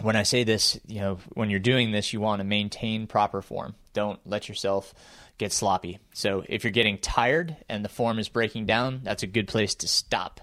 when 0.00 0.16
I 0.16 0.22
say 0.22 0.44
this, 0.44 0.78
you 0.86 1.00
know, 1.00 1.18
when 1.34 1.50
you're 1.50 1.58
doing 1.58 1.90
this, 1.90 2.12
you 2.12 2.20
want 2.20 2.40
to 2.40 2.44
maintain 2.44 3.06
proper 3.06 3.42
form. 3.42 3.74
Don't 3.92 4.20
let 4.24 4.48
yourself 4.48 4.94
get 5.38 5.52
sloppy. 5.52 5.98
So 6.12 6.44
if 6.48 6.64
you're 6.64 6.70
getting 6.70 6.98
tired 6.98 7.56
and 7.68 7.84
the 7.84 7.88
form 7.88 8.18
is 8.18 8.28
breaking 8.28 8.66
down, 8.66 9.00
that's 9.02 9.22
a 9.22 9.26
good 9.26 9.48
place 9.48 9.76
to 9.76 9.88
stop. 9.88 10.40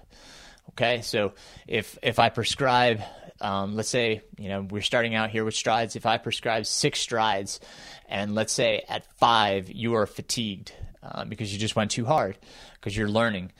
Okay, 0.70 1.00
so 1.02 1.32
if 1.66 1.98
if 2.02 2.18
I 2.18 2.28
prescribe, 2.28 3.00
um, 3.40 3.76
let's 3.76 3.88
say 3.88 4.22
you 4.36 4.48
know 4.48 4.66
we're 4.68 4.82
starting 4.82 5.14
out 5.14 5.30
here 5.30 5.44
with 5.44 5.54
strides. 5.54 5.96
If 5.96 6.04
I 6.06 6.18
prescribe 6.18 6.66
six 6.66 7.00
strides, 7.00 7.60
and 8.08 8.34
let's 8.34 8.52
say 8.52 8.84
at 8.88 9.06
five 9.16 9.70
you 9.70 9.94
are 9.94 10.06
fatigued, 10.06 10.72
uh, 11.12 11.24
because 11.24 11.52
you 11.52 11.58
just 11.58 11.76
went 11.76 11.90
too 11.90 12.04
hard 12.04 12.36
because 12.74 12.96
you're 12.96 13.08
learning, 13.08 13.52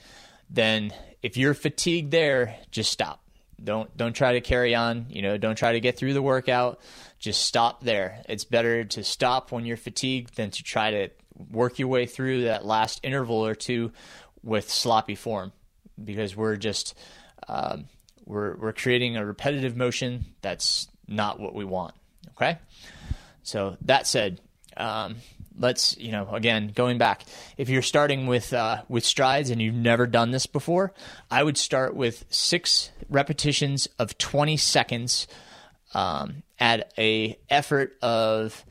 then 0.49 0.93
if 1.21 1.37
you're 1.37 1.53
fatigued 1.53 2.11
there, 2.11 2.55
just 2.71 2.91
stop. 2.91 3.21
Don't 3.63 3.95
don't 3.97 4.13
try 4.13 4.33
to 4.33 4.41
carry 4.41 4.75
on. 4.75 5.07
You 5.09 5.23
know, 5.23 5.37
don't 5.37 5.55
try 5.55 5.71
to 5.71 5.79
get 5.79 5.97
through 5.97 6.13
the 6.13 6.21
workout. 6.21 6.79
Just 7.17 7.43
stop 7.45 7.83
there. 7.83 8.21
It's 8.29 8.45
better 8.45 8.83
to 8.83 9.03
stop 9.03 9.51
when 9.51 9.65
you're 9.65 9.77
fatigued 9.77 10.35
than 10.35 10.51
to 10.51 10.63
try 10.63 10.91
to 10.91 11.09
work 11.51 11.79
your 11.79 11.87
way 11.87 12.05
through 12.05 12.43
that 12.43 12.65
last 12.65 12.99
interval 13.03 13.45
or 13.45 13.55
two 13.55 13.91
with 14.43 14.69
sloppy 14.69 15.15
form, 15.15 15.51
because 16.03 16.35
we're 16.35 16.55
just 16.55 16.93
um, 17.47 17.85
we're 18.25 18.55
we're 18.57 18.73
creating 18.73 19.17
a 19.17 19.25
repetitive 19.25 19.75
motion 19.75 20.25
that's 20.41 20.87
not 21.07 21.39
what 21.39 21.55
we 21.55 21.65
want. 21.65 21.95
Okay, 22.35 22.59
so 23.41 23.75
that 23.81 24.05
said, 24.05 24.39
um, 24.75 25.15
let's 25.57 25.97
you 25.97 26.11
know 26.11 26.29
again 26.33 26.71
going 26.73 26.97
back 26.97 27.23
if 27.57 27.69
you're 27.69 27.81
starting 27.81 28.27
with 28.27 28.53
uh, 28.53 28.81
with 28.87 29.05
strides 29.05 29.49
and 29.49 29.61
you've 29.61 29.73
never 29.73 30.07
done 30.07 30.31
this 30.31 30.45
before 30.45 30.93
i 31.31 31.43
would 31.43 31.57
start 31.57 31.95
with 31.95 32.25
six 32.29 32.91
repetitions 33.09 33.87
of 33.99 34.17
20 34.17 34.57
seconds 34.57 35.27
um, 35.93 36.43
at 36.59 36.91
a 36.97 37.37
effort 37.49 37.97
of 38.01 38.65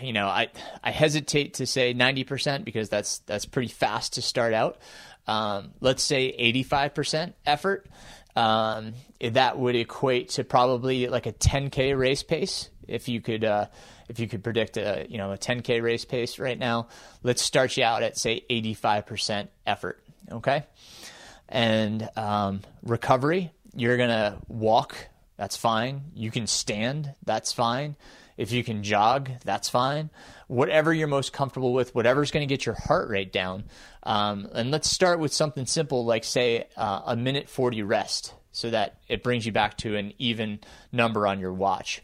you 0.00 0.12
know 0.12 0.26
i 0.26 0.48
i 0.82 0.90
hesitate 0.90 1.54
to 1.54 1.66
say 1.66 1.92
90% 1.92 2.64
because 2.64 2.88
that's 2.88 3.18
that's 3.20 3.44
pretty 3.44 3.68
fast 3.68 4.14
to 4.14 4.22
start 4.22 4.54
out. 4.54 4.78
Um, 5.26 5.72
let's 5.80 6.02
say 6.02 6.34
85% 6.54 7.34
effort 7.44 7.86
um, 8.36 8.94
that 9.20 9.58
would 9.58 9.76
equate 9.76 10.30
to 10.30 10.44
probably 10.44 11.08
like 11.08 11.26
a 11.26 11.32
10k 11.32 11.98
race 11.98 12.22
pace 12.22 12.70
if 12.86 13.08
you 13.08 13.20
could 13.20 13.44
uh, 13.44 13.66
if 14.08 14.18
you 14.18 14.26
could 14.26 14.42
predict 14.42 14.76
a 14.76 15.06
you 15.08 15.18
know 15.18 15.32
a 15.32 15.38
10k 15.38 15.82
race 15.82 16.04
pace 16.04 16.38
right 16.38 16.58
now, 16.58 16.88
let's 17.22 17.42
start 17.42 17.76
you 17.76 17.84
out 17.84 18.02
at 18.02 18.18
say 18.18 18.44
85% 18.50 19.48
effort. 19.66 20.02
Okay, 20.30 20.64
and 21.48 22.08
um, 22.16 22.62
recovery, 22.82 23.52
you're 23.74 23.96
gonna 23.96 24.38
walk. 24.48 24.96
That's 25.36 25.56
fine. 25.56 26.02
You 26.14 26.30
can 26.30 26.46
stand. 26.46 27.14
That's 27.24 27.52
fine. 27.52 27.96
If 28.38 28.52
you 28.52 28.62
can 28.62 28.84
jog, 28.84 29.30
that's 29.44 29.68
fine. 29.68 30.10
Whatever 30.46 30.94
you're 30.94 31.08
most 31.08 31.32
comfortable 31.32 31.74
with, 31.74 31.94
whatever's 31.94 32.30
going 32.30 32.46
to 32.48 32.54
get 32.54 32.64
your 32.64 32.76
heart 32.76 33.10
rate 33.10 33.32
down. 33.32 33.64
Um, 34.04 34.48
and 34.54 34.70
let's 34.70 34.88
start 34.88 35.18
with 35.18 35.34
something 35.34 35.66
simple 35.66 36.04
like, 36.06 36.22
say, 36.22 36.68
uh, 36.76 37.02
a 37.04 37.16
minute 37.16 37.50
40 37.50 37.82
rest 37.82 38.32
so 38.52 38.70
that 38.70 39.00
it 39.08 39.24
brings 39.24 39.44
you 39.44 39.50
back 39.50 39.76
to 39.78 39.96
an 39.96 40.12
even 40.18 40.60
number 40.92 41.26
on 41.26 41.40
your 41.40 41.52
watch. 41.52 42.00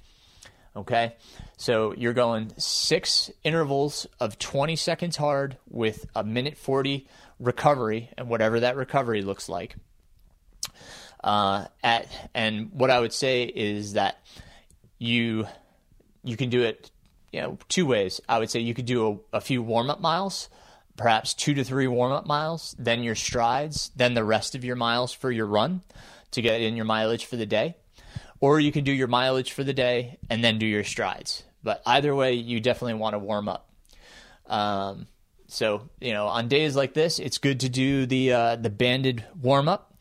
Okay. 0.76 1.14
So 1.56 1.94
you're 1.94 2.12
going 2.12 2.52
six 2.58 3.30
intervals 3.44 4.08
of 4.18 4.36
20 4.36 4.74
seconds 4.74 5.16
hard 5.16 5.56
with 5.68 6.04
a 6.16 6.24
minute 6.24 6.58
40 6.58 7.06
recovery 7.38 8.10
and 8.18 8.28
whatever 8.28 8.60
that 8.60 8.74
recovery 8.74 9.22
looks 9.22 9.48
like. 9.48 9.76
Uh, 11.22 11.66
at 11.82 12.08
and 12.34 12.72
what 12.72 12.90
I 12.90 12.98
would 12.98 13.12
say 13.12 13.44
is 13.44 13.92
that 13.92 14.18
you 14.98 15.46
you 16.24 16.36
can 16.36 16.50
do 16.50 16.62
it 16.62 16.90
you 17.32 17.40
know 17.40 17.58
two 17.68 17.86
ways. 17.86 18.20
I 18.28 18.38
would 18.38 18.50
say 18.50 18.60
you 18.60 18.74
could 18.74 18.86
do 18.86 19.22
a, 19.32 19.36
a 19.36 19.40
few 19.40 19.62
warm 19.62 19.90
up 19.90 20.00
miles, 20.00 20.48
perhaps 20.96 21.34
two 21.34 21.54
to 21.54 21.64
three 21.64 21.86
warm 21.86 22.12
up 22.12 22.26
miles, 22.26 22.74
then 22.78 23.02
your 23.02 23.14
strides, 23.14 23.90
then 23.94 24.14
the 24.14 24.24
rest 24.24 24.54
of 24.54 24.64
your 24.64 24.76
miles 24.76 25.12
for 25.12 25.30
your 25.30 25.46
run 25.46 25.82
to 26.32 26.42
get 26.42 26.60
in 26.60 26.74
your 26.74 26.84
mileage 26.84 27.26
for 27.26 27.36
the 27.36 27.46
day 27.46 27.76
or 28.44 28.60
you 28.60 28.70
can 28.70 28.84
do 28.84 28.92
your 28.92 29.08
mileage 29.08 29.52
for 29.52 29.64
the 29.64 29.72
day 29.72 30.18
and 30.28 30.44
then 30.44 30.58
do 30.58 30.66
your 30.66 30.84
strides. 30.84 31.44
But 31.62 31.82
either 31.86 32.14
way, 32.14 32.34
you 32.34 32.60
definitely 32.60 32.92
want 32.92 33.14
to 33.14 33.18
warm 33.18 33.48
up. 33.48 33.70
Um, 34.46 35.06
so 35.46 35.88
you 35.98 36.12
know, 36.12 36.26
on 36.26 36.48
days 36.48 36.76
like 36.76 36.92
this, 36.92 37.18
it's 37.18 37.38
good 37.38 37.60
to 37.60 37.70
do 37.70 38.04
the 38.04 38.32
uh, 38.32 38.56
the 38.56 38.68
banded 38.68 39.24
warm 39.40 39.66
up. 39.66 39.96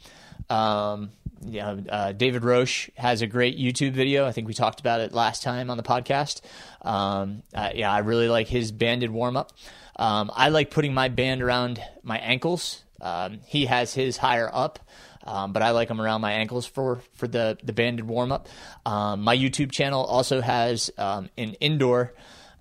Um, 0.50 1.12
know, 1.46 1.84
uh, 1.90 2.12
David 2.12 2.44
Roche 2.44 2.90
has 2.96 3.22
a 3.22 3.28
great 3.28 3.58
YouTube 3.58 3.94
video. 3.94 4.26
I 4.26 4.32
think 4.32 4.48
we 4.48 4.54
talked 4.54 4.80
about 4.80 5.02
it 5.02 5.14
last 5.14 5.44
time 5.44 5.70
on 5.70 5.78
the 5.78 5.84
podcast. 5.84 6.42
Um, 6.82 7.44
uh, 7.54 7.70
yeah, 7.74 7.92
I 7.92 8.00
really 8.00 8.30
like 8.30 8.48
his 8.48 8.72
banded 8.72 9.12
warm 9.12 9.38
up. 9.38 9.52
Um, 9.96 10.32
I 10.34 10.50
like 10.50 10.72
putting 10.72 10.94
my 10.94 11.10
band 11.10 11.42
around 11.42 11.82
my 12.02 12.18
ankles. 12.18 12.84
Um, 13.02 13.40
he 13.46 13.66
has 13.66 13.94
his 13.94 14.18
higher 14.18 14.50
up. 14.52 14.80
Um, 15.26 15.54
but 15.54 15.62
I 15.62 15.72
like 15.72 15.88
them 15.88 16.02
around 16.02 16.20
my 16.20 16.34
ankles 16.34 16.66
for 16.66 17.02
for 17.14 17.30
the 17.30 17.58
the 17.64 17.72
banded 17.72 18.06
warm 18.06 18.34
up. 18.34 18.50
Um, 18.86 19.22
my 19.22 19.38
YouTube 19.38 19.72
channel 19.72 20.04
also 20.04 20.42
has 20.42 20.92
um, 20.98 21.30
an 21.38 21.54
indoor 21.62 22.14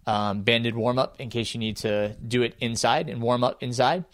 banded 0.07 0.77
warm 0.77 0.99
up 0.99 1.21
in 1.21 1.29
case 1.29 1.55
you 1.55 1.59
need 1.61 1.79
to 1.79 2.15
do 2.27 2.43
it 2.43 2.55
inside 2.61 3.09
and 3.09 3.21
warm 3.21 3.43
up 3.43 3.63
inside. 3.65 4.05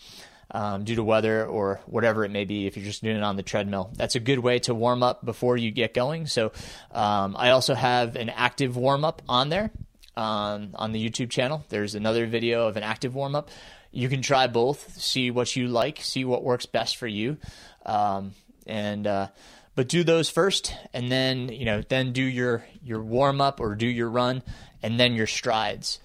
Um, 0.51 0.85
due 0.85 0.95
to 0.95 1.03
weather 1.05 1.45
or 1.45 1.81
whatever 1.85 2.25
it 2.25 2.31
may 2.31 2.47
be, 2.47 2.67
if 2.67 2.77
you're 2.77 2.87
just 2.87 3.03
doing 3.03 3.17
it 3.19 3.23
on 3.23 3.37
the 3.37 3.43
treadmill, 3.43 3.91
that's 3.95 4.15
a 4.15 4.21
good 4.21 4.39
way 4.39 4.59
to 4.61 4.75
warm 4.75 5.03
up 5.03 5.23
before 5.23 5.59
you 5.59 5.71
get 5.71 5.93
going. 5.93 6.27
So, 6.27 6.53
um, 6.91 7.37
I 7.39 7.51
also 7.51 7.75
have 7.75 8.17
an 8.17 8.31
active 8.31 8.75
warm 8.75 9.05
up 9.05 9.21
on 9.29 9.51
there. 9.51 9.71
um, 10.19 10.71
on 10.75 10.91
the 10.93 11.09
YouTube 11.09 11.31
channel. 11.31 11.65
There's 11.69 11.95
another 11.95 12.27
video 12.27 12.67
of 12.67 12.77
an 12.77 12.83
active 12.83 13.15
warm 13.15 13.37
up. 13.37 13.51
You 13.93 14.09
can 14.09 14.21
try 14.21 14.49
both, 14.49 15.01
see 15.01 15.31
what 15.31 15.55
you 15.55 15.69
like, 15.69 16.01
see 16.03 16.25
what 16.25 16.43
works 16.43 16.67
best 16.67 16.97
for 16.97 17.07
you, 17.07 17.39
um, 17.87 18.33
and 18.67 19.07
uh, 19.07 19.29
but 19.77 19.89
do 19.89 20.03
those 20.03 20.29
first, 20.29 20.75
and 20.93 21.11
then 21.11 21.49
you 21.51 21.65
know 21.65 21.83
then 21.89 22.13
do 22.13 22.23
your 22.23 22.65
your 22.83 23.01
warm 23.01 23.41
up 23.41 23.61
or 23.61 23.77
do 23.77 23.87
your 23.87 24.11
run, 24.11 24.43
and 24.83 24.99
then 24.99 25.15
your 25.15 25.29
strides. 25.29 26.01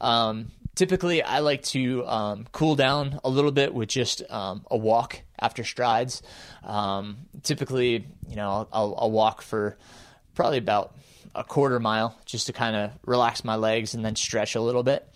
Um, 0.00 0.50
typically, 0.74 1.22
I 1.22 1.40
like 1.40 1.62
to 1.64 2.06
um, 2.06 2.46
cool 2.52 2.76
down 2.76 3.20
a 3.24 3.28
little 3.28 3.52
bit 3.52 3.74
with 3.74 3.88
just 3.88 4.22
um, 4.30 4.64
a 4.70 4.76
walk 4.76 5.22
after 5.38 5.64
strides. 5.64 6.22
Um, 6.62 7.18
typically, 7.42 8.06
you 8.28 8.36
know, 8.36 8.68
I'll, 8.72 8.94
I'll, 8.98 9.10
walk 9.10 9.42
for 9.42 9.76
probably 10.34 10.58
about 10.58 10.96
a 11.34 11.44
quarter 11.44 11.80
mile 11.80 12.18
just 12.24 12.46
to 12.46 12.52
kind 12.52 12.76
of 12.76 12.92
relax 13.04 13.44
my 13.44 13.56
legs 13.56 13.94
and 13.94 14.04
then 14.04 14.16
stretch 14.16 14.54
a 14.54 14.60
little 14.60 14.82
bit. 14.82 15.08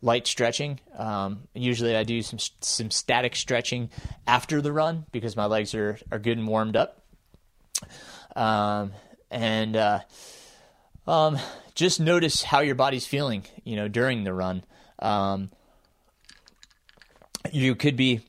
Light 0.00 0.26
stretching. 0.26 0.80
Um, 0.96 1.44
usually, 1.54 1.96
I 1.96 2.02
do 2.02 2.22
some 2.22 2.40
some 2.60 2.90
static 2.90 3.36
stretching 3.36 3.88
after 4.26 4.60
the 4.60 4.72
run 4.72 5.06
because 5.12 5.36
my 5.36 5.46
legs 5.46 5.74
are 5.76 5.96
are 6.10 6.18
good 6.18 6.38
and 6.38 6.48
warmed 6.48 6.76
up. 6.76 7.04
Um, 8.34 8.92
and 9.30 9.76
uh, 9.76 10.00
um, 11.06 11.38
just 11.76 12.00
notice 12.00 12.42
how 12.42 12.60
your 12.60 12.74
body's 12.74 13.06
feeling, 13.06 13.44
you 13.62 13.76
know, 13.76 13.86
during 13.86 14.24
the 14.24 14.34
run. 14.34 14.64
Um, 15.02 15.50
you 17.50 17.74
could 17.74 17.96
be 17.96 18.20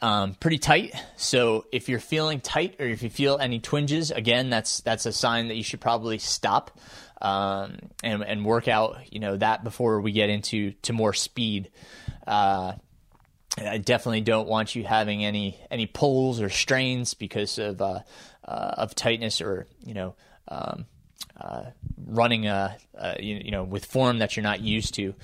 um, 0.00 0.34
pretty 0.34 0.58
tight. 0.58 0.94
So 1.16 1.66
if 1.72 1.88
you're 1.88 2.00
feeling 2.00 2.40
tight 2.40 2.76
or 2.78 2.86
if 2.86 3.02
you 3.02 3.10
feel 3.10 3.38
any 3.38 3.58
twinges, 3.58 4.10
again, 4.10 4.50
that's 4.50 4.80
that's 4.80 5.06
a 5.06 5.12
sign 5.12 5.48
that 5.48 5.56
you 5.56 5.62
should 5.62 5.80
probably 5.80 6.18
stop 6.18 6.78
um, 7.20 7.76
and 8.02 8.22
and 8.22 8.44
work 8.44 8.68
out, 8.68 8.98
you 9.10 9.20
know, 9.20 9.36
that 9.36 9.64
before 9.64 10.00
we 10.00 10.12
get 10.12 10.30
into 10.30 10.72
to 10.82 10.92
more 10.92 11.12
speed. 11.12 11.70
Uh, 12.26 12.74
I 13.58 13.78
definitely 13.78 14.22
don't 14.22 14.48
want 14.48 14.74
you 14.74 14.84
having 14.84 15.24
any 15.24 15.58
any 15.70 15.86
pulls 15.86 16.40
or 16.40 16.48
strains 16.48 17.14
because 17.14 17.58
of 17.58 17.82
uh, 17.82 18.00
uh, 18.44 18.74
of 18.78 18.94
tightness 18.94 19.40
or 19.40 19.66
you 19.84 19.94
know 19.94 20.14
um, 20.48 20.86
uh, 21.42 21.64
running 22.06 22.46
a, 22.46 22.76
a, 22.94 23.22
you, 23.22 23.50
know 23.50 23.64
with 23.64 23.84
form 23.84 24.18
that 24.18 24.36
you're 24.36 24.44
not 24.44 24.60
used 24.60 24.94
to 24.94 25.14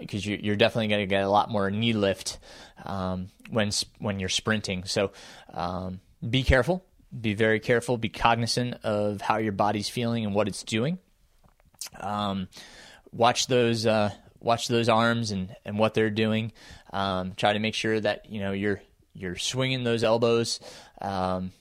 because 0.00 0.26
uh, 0.26 0.30
you're, 0.30 0.38
you're, 0.38 0.56
definitely 0.56 0.88
going 0.88 1.00
to 1.00 1.06
get 1.06 1.24
a 1.24 1.28
lot 1.28 1.50
more 1.50 1.70
knee 1.70 1.92
lift 1.92 2.38
um, 2.84 3.28
when 3.50 3.70
when 3.98 4.20
you're 4.20 4.28
sprinting. 4.28 4.84
So 4.84 5.10
um, 5.52 6.00
be 6.28 6.44
careful, 6.44 6.84
be 7.18 7.34
very 7.34 7.60
careful, 7.60 7.98
be 7.98 8.08
cognizant 8.08 8.76
of 8.84 9.20
how 9.20 9.38
your 9.38 9.52
body's 9.52 9.88
feeling 9.88 10.24
and 10.24 10.34
what 10.34 10.46
it's 10.46 10.62
doing. 10.62 10.98
Um, 11.98 12.48
watch 13.12 13.48
those 13.48 13.84
uh, 13.84 14.10
watch 14.40 14.68
those 14.68 14.88
arms 14.88 15.30
and, 15.32 15.54
and 15.64 15.78
what 15.78 15.94
they're 15.94 16.10
doing. 16.10 16.52
Um, 16.92 17.32
try 17.36 17.52
to 17.52 17.58
make 17.58 17.74
sure 17.74 17.98
that 18.00 18.30
you 18.30 18.40
know 18.40 18.52
you're 18.52 18.80
you're 19.12 19.36
swinging 19.36 19.82
those 19.84 20.04
elbows 20.04 20.60
um, 21.00 21.52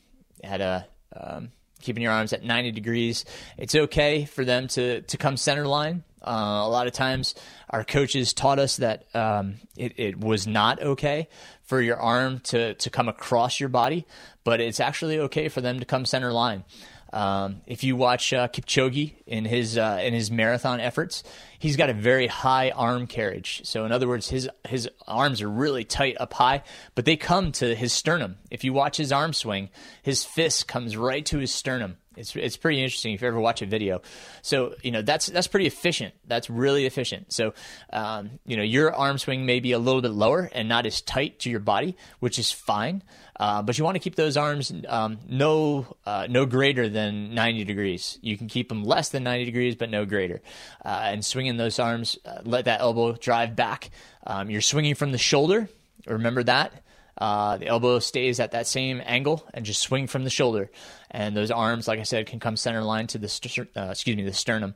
at 0.44 0.62
a 0.62 0.86
um, 1.16 1.52
keeping 1.88 2.04
your 2.04 2.12
arms 2.12 2.34
at 2.34 2.44
90 2.44 2.74
degrees. 2.74 3.24
It's 3.58 3.74
okay 3.74 4.26
for 4.26 4.44
them 4.44 4.68
to, 4.70 5.02
to 5.04 5.18
come 5.18 5.38
center 5.38 5.66
line. 5.66 6.04
Uh, 6.22 6.64
a 6.66 6.70
lot 6.70 6.86
of 6.86 6.92
times, 6.92 7.34
our 7.70 7.86
coaches 7.86 8.34
taught 8.34 8.60
us 8.60 8.76
that 8.78 9.06
um, 9.16 9.56
it, 9.78 9.94
it, 9.98 10.20
was 10.20 10.46
not 10.46 10.82
okay 10.82 11.30
for 11.64 11.80
your 11.80 11.96
arm 11.96 12.42
to, 12.42 12.74
to 12.74 12.90
come 12.90 13.08
across 13.08 13.62
your 13.62 13.70
body, 13.70 14.06
but 14.44 14.60
it's 14.60 14.82
actually 14.82 15.18
okay 15.20 15.48
for 15.48 15.62
them 15.62 15.80
to 15.80 15.86
come 15.86 16.06
center 16.06 16.34
line. 16.34 16.66
Um, 17.14 17.62
if 17.66 17.84
you 17.84 17.96
watch 17.96 18.34
uh, 18.34 18.48
Kipchoge 18.48 19.14
in 19.26 19.46
his 19.46 19.78
uh, 19.78 20.00
in 20.04 20.14
his 20.14 20.30
marathon 20.30 20.80
efforts, 20.80 21.24
he's 21.60 21.78
got 21.78 21.90
a 21.90 21.94
very 21.94 22.28
high 22.28 22.72
arm 22.72 23.08
carriage. 23.08 23.62
So 23.64 23.86
in 23.86 23.92
other 23.92 24.08
words, 24.08 24.30
his 24.30 24.50
his 24.68 24.90
arms 25.08 25.42
are 25.42 25.50
really 25.50 25.84
tight 25.84 26.18
up 26.20 26.34
high, 26.34 26.64
but 26.96 27.06
they 27.06 27.16
come 27.16 27.52
to 27.54 27.76
his 27.76 27.94
sternum. 27.94 28.38
If 28.52 28.64
you 28.64 28.74
watch 28.74 28.98
his 28.98 29.12
arm 29.12 29.34
swing, 29.34 29.70
his 30.02 30.26
fist 30.26 30.68
comes 30.68 30.98
right 30.98 31.26
to 31.28 31.38
his 31.38 31.54
sternum. 31.54 31.98
It's 32.18 32.36
it's 32.36 32.58
pretty 32.58 32.82
interesting 32.84 33.14
if 33.14 33.22
you 33.22 33.28
ever 33.28 33.40
watch 33.40 33.62
a 33.62 33.66
video. 33.66 34.02
So 34.42 34.76
you 34.82 34.92
know 34.92 35.02
that's 35.02 35.28
that's 35.28 35.48
pretty 35.48 35.68
efficient. 35.68 36.14
That's 36.26 36.50
really 36.50 36.86
efficient. 36.86 37.32
So 37.32 37.54
um, 37.92 38.40
you 38.46 38.58
know 38.58 38.64
your 38.64 38.94
arm 38.94 39.18
swing 39.18 39.46
may 39.46 39.60
be 39.60 39.72
a 39.72 39.80
little 39.80 40.02
bit 40.02 40.12
lower 40.12 40.50
and 40.54 40.68
not 40.68 40.86
as 40.86 41.02
tight 41.02 41.40
to 41.40 41.50
your 41.50 41.60
body, 41.60 41.96
which 42.20 42.40
is 42.40 42.52
fine. 42.52 43.04
Uh, 43.40 43.62
but 43.62 43.78
you 43.78 43.84
want 43.84 43.96
to 43.96 44.00
keep 44.00 44.16
those 44.16 44.36
arms 44.36 44.74
um, 44.88 45.20
no 45.28 45.96
uh, 46.06 46.28
no 46.30 46.46
greater 46.46 46.90
than 46.90 47.36
90 47.36 47.64
degrees. 47.66 48.18
You 48.22 48.38
can 48.38 48.48
keep 48.48 48.70
them 48.70 48.84
less 48.84 49.10
than 49.10 49.24
90 49.24 49.46
degrees, 49.46 49.76
but 49.76 49.90
no 49.90 50.06
greater. 50.06 50.42
Uh, 50.84 51.02
and 51.04 51.24
swinging 51.24 51.58
those 51.58 51.78
arms, 51.80 52.18
uh, 52.26 52.40
let 52.44 52.66
that 52.66 52.82
elbow 52.82 53.14
drive 53.14 53.56
back. 53.56 53.92
Um, 54.26 54.50
you're 54.50 54.62
swinging 54.62 54.96
from 54.96 55.12
the 55.12 55.18
shoulder. 55.18 55.70
Remember 56.08 56.44
that. 56.44 56.74
Uh, 57.18 57.58
the 57.58 57.68
elbow 57.68 57.98
stays 57.98 58.40
at 58.40 58.52
that 58.52 58.68
same 58.68 59.02
angle 59.04 59.44
and 59.54 59.66
just 59.66 59.82
swing 59.82 60.06
from 60.06 60.24
the 60.24 60.30
shoulder. 60.30 60.70
And 61.10 61.36
those 61.36 61.50
arms, 61.50 61.88
like 61.88 62.00
I 62.00 62.04
said, 62.04 62.28
can 62.28 62.40
come 62.40 62.56
center 62.56 62.84
line 62.84 63.08
to 63.08 63.18
the 63.18 63.28
st- 63.28 63.70
uh, 63.76 63.88
excuse 63.92 64.16
me 64.16 64.24
the 64.24 64.34
sternum. 64.34 64.76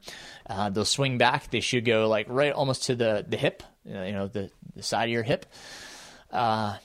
Uh, 0.50 0.70
they'll 0.70 0.86
swing 0.86 1.18
back. 1.18 1.52
They 1.52 1.60
should 1.60 1.86
go 1.86 2.08
like 2.08 2.26
right 2.30 2.52
almost 2.52 2.86
to 2.86 2.96
the 2.96 3.26
the 3.28 3.38
hip, 3.38 3.64
you 3.86 3.94
know, 3.94 4.28
the 4.28 4.50
the 4.76 4.82
side 4.82 5.06
of 5.06 5.12
your 5.12 5.24
hip. 5.24 5.46
Uh, 6.32 6.78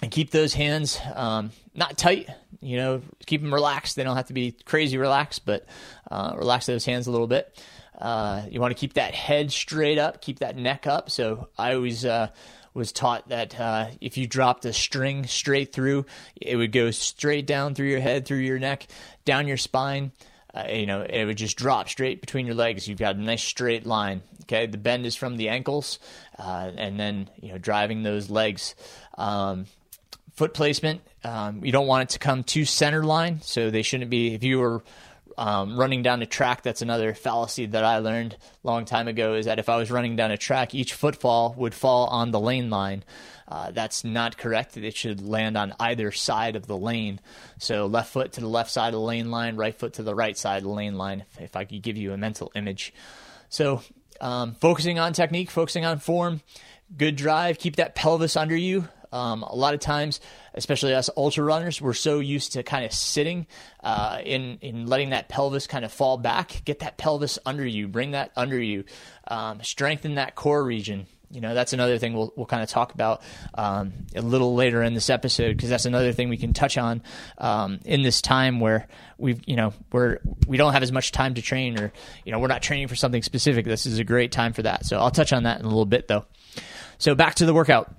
and 0.00 0.10
keep 0.10 0.30
those 0.30 0.54
hands 0.54 0.98
um, 1.14 1.50
not 1.74 1.98
tight. 1.98 2.28
You 2.60 2.76
know, 2.76 3.02
keep 3.26 3.42
them 3.42 3.52
relaxed. 3.52 3.96
They 3.96 4.04
don't 4.04 4.16
have 4.16 4.28
to 4.28 4.32
be 4.32 4.52
crazy 4.64 4.96
relaxed, 4.96 5.44
but 5.44 5.66
uh, 6.10 6.34
relax 6.36 6.66
those 6.66 6.84
hands 6.84 7.06
a 7.06 7.10
little 7.10 7.26
bit. 7.26 7.60
You 8.00 8.60
want 8.60 8.74
to 8.74 8.80
keep 8.80 8.94
that 8.94 9.14
head 9.14 9.52
straight 9.52 9.98
up, 9.98 10.22
keep 10.22 10.38
that 10.38 10.56
neck 10.56 10.86
up. 10.86 11.10
So 11.10 11.48
I 11.58 11.74
always 11.74 12.04
was 12.74 12.92
taught 12.92 13.28
that 13.28 13.58
uh, 13.58 13.88
if 14.00 14.16
you 14.16 14.26
dropped 14.26 14.64
a 14.64 14.72
string 14.72 15.26
straight 15.26 15.72
through, 15.72 16.06
it 16.40 16.56
would 16.56 16.72
go 16.72 16.90
straight 16.90 17.46
down 17.46 17.74
through 17.74 17.88
your 17.88 18.00
head, 18.00 18.26
through 18.26 18.38
your 18.38 18.58
neck, 18.58 18.86
down 19.24 19.46
your 19.46 19.56
spine. 19.56 20.12
Uh, 20.54 20.66
you 20.70 20.86
know, 20.86 21.02
it 21.02 21.24
would 21.24 21.36
just 21.36 21.56
drop 21.56 21.88
straight 21.88 22.20
between 22.20 22.46
your 22.46 22.54
legs. 22.54 22.86
You've 22.86 22.98
got 22.98 23.16
a 23.16 23.20
nice 23.20 23.42
straight 23.42 23.86
line. 23.86 24.22
Okay, 24.42 24.66
the 24.66 24.78
bend 24.78 25.06
is 25.06 25.16
from 25.16 25.36
the 25.36 25.48
ankles, 25.48 25.98
uh, 26.38 26.70
and 26.76 27.00
then 27.00 27.30
you 27.40 27.52
know 27.52 27.58
driving 27.58 28.02
those 28.02 28.28
legs. 28.28 28.74
Um, 29.16 29.66
foot 30.34 30.52
placement, 30.52 31.00
um, 31.24 31.64
you 31.64 31.72
don't 31.72 31.86
want 31.86 32.10
it 32.10 32.12
to 32.14 32.18
come 32.18 32.44
too 32.44 32.64
center 32.64 33.02
line, 33.02 33.40
so 33.40 33.70
they 33.70 33.82
shouldn't 33.82 34.10
be. 34.10 34.34
If 34.34 34.42
you 34.42 34.58
were 34.58 34.82
um, 35.36 35.78
running 35.78 36.02
down 36.02 36.22
a 36.22 36.26
track, 36.26 36.62
that's 36.62 36.82
another 36.82 37.14
fallacy 37.14 37.66
that 37.66 37.84
I 37.84 37.98
learned 37.98 38.36
long 38.62 38.84
time 38.84 39.08
ago 39.08 39.34
is 39.34 39.46
that 39.46 39.58
if 39.58 39.68
I 39.68 39.76
was 39.76 39.90
running 39.90 40.16
down 40.16 40.30
a 40.30 40.36
track, 40.36 40.74
each 40.74 40.94
footfall 40.94 41.54
would 41.56 41.74
fall 41.74 42.06
on 42.06 42.30
the 42.30 42.40
lane 42.40 42.70
line. 42.70 43.04
Uh, 43.48 43.70
that's 43.70 44.04
not 44.04 44.38
correct. 44.38 44.76
It 44.76 44.96
should 44.96 45.26
land 45.26 45.56
on 45.56 45.74
either 45.78 46.10
side 46.10 46.56
of 46.56 46.66
the 46.66 46.76
lane. 46.76 47.20
So 47.58 47.86
left 47.86 48.12
foot 48.12 48.32
to 48.32 48.40
the 48.40 48.48
left 48.48 48.70
side 48.70 48.88
of 48.88 49.00
the 49.00 49.00
lane 49.00 49.30
line, 49.30 49.56
right 49.56 49.78
foot 49.78 49.94
to 49.94 50.02
the 50.02 50.14
right 50.14 50.36
side 50.36 50.58
of 50.58 50.62
the 50.64 50.70
lane 50.70 50.96
line, 50.96 51.24
if, 51.32 51.40
if 51.40 51.56
I 51.56 51.64
could 51.64 51.82
give 51.82 51.96
you 51.96 52.12
a 52.12 52.16
mental 52.16 52.50
image. 52.54 52.94
So 53.48 53.82
um, 54.20 54.54
focusing 54.54 54.98
on 54.98 55.12
technique, 55.12 55.50
focusing 55.50 55.84
on 55.84 55.98
form, 55.98 56.40
good 56.96 57.16
drive, 57.16 57.58
keep 57.58 57.76
that 57.76 57.94
pelvis 57.94 58.36
under 58.36 58.56
you. 58.56 58.88
Um, 59.12 59.42
a 59.42 59.54
lot 59.54 59.74
of 59.74 59.80
times, 59.80 60.20
especially 60.54 60.94
us 60.94 61.10
ultra 61.16 61.44
runners, 61.44 61.80
we're 61.80 61.92
so 61.92 62.18
used 62.18 62.52
to 62.52 62.62
kind 62.62 62.84
of 62.84 62.92
sitting 62.92 63.46
uh, 63.82 64.20
in 64.24 64.58
in 64.60 64.86
letting 64.86 65.10
that 65.10 65.28
pelvis 65.28 65.66
kind 65.66 65.84
of 65.84 65.92
fall 65.92 66.16
back. 66.16 66.62
Get 66.64 66.80
that 66.80 66.96
pelvis 66.96 67.38
under 67.44 67.66
you, 67.66 67.88
bring 67.88 68.12
that 68.12 68.32
under 68.36 68.60
you, 68.60 68.84
um, 69.28 69.62
strengthen 69.62 70.14
that 70.14 70.34
core 70.34 70.64
region. 70.64 71.06
You 71.30 71.40
know, 71.40 71.54
that's 71.54 71.72
another 71.72 71.96
thing 71.96 72.12
we'll 72.12 72.32
we'll 72.36 72.46
kind 72.46 72.62
of 72.62 72.68
talk 72.68 72.92
about 72.92 73.22
um, 73.54 73.92
a 74.14 74.20
little 74.20 74.54
later 74.54 74.82
in 74.82 74.92
this 74.92 75.08
episode 75.08 75.56
because 75.56 75.70
that's 75.70 75.86
another 75.86 76.12
thing 76.12 76.28
we 76.28 76.36
can 76.36 76.52
touch 76.52 76.76
on 76.76 77.02
um, 77.38 77.80
in 77.86 78.02
this 78.02 78.20
time 78.20 78.60
where 78.60 78.86
we've 79.16 79.40
you 79.46 79.56
know 79.56 79.72
we're 79.92 80.18
we 80.46 80.58
don't 80.58 80.74
have 80.74 80.82
as 80.82 80.92
much 80.92 81.10
time 81.10 81.34
to 81.34 81.42
train 81.42 81.78
or 81.78 81.90
you 82.24 82.32
know 82.32 82.38
we're 82.38 82.48
not 82.48 82.60
training 82.60 82.88
for 82.88 82.96
something 82.96 83.22
specific. 83.22 83.64
This 83.64 83.86
is 83.86 83.98
a 83.98 84.04
great 84.04 84.30
time 84.30 84.52
for 84.52 84.62
that. 84.62 84.84
So 84.84 84.98
I'll 84.98 85.10
touch 85.10 85.32
on 85.32 85.44
that 85.44 85.58
in 85.58 85.64
a 85.64 85.68
little 85.68 85.86
bit 85.86 86.06
though. 86.06 86.26
So 86.98 87.14
back 87.14 87.36
to 87.36 87.46
the 87.46 87.54
workout. 87.54 87.94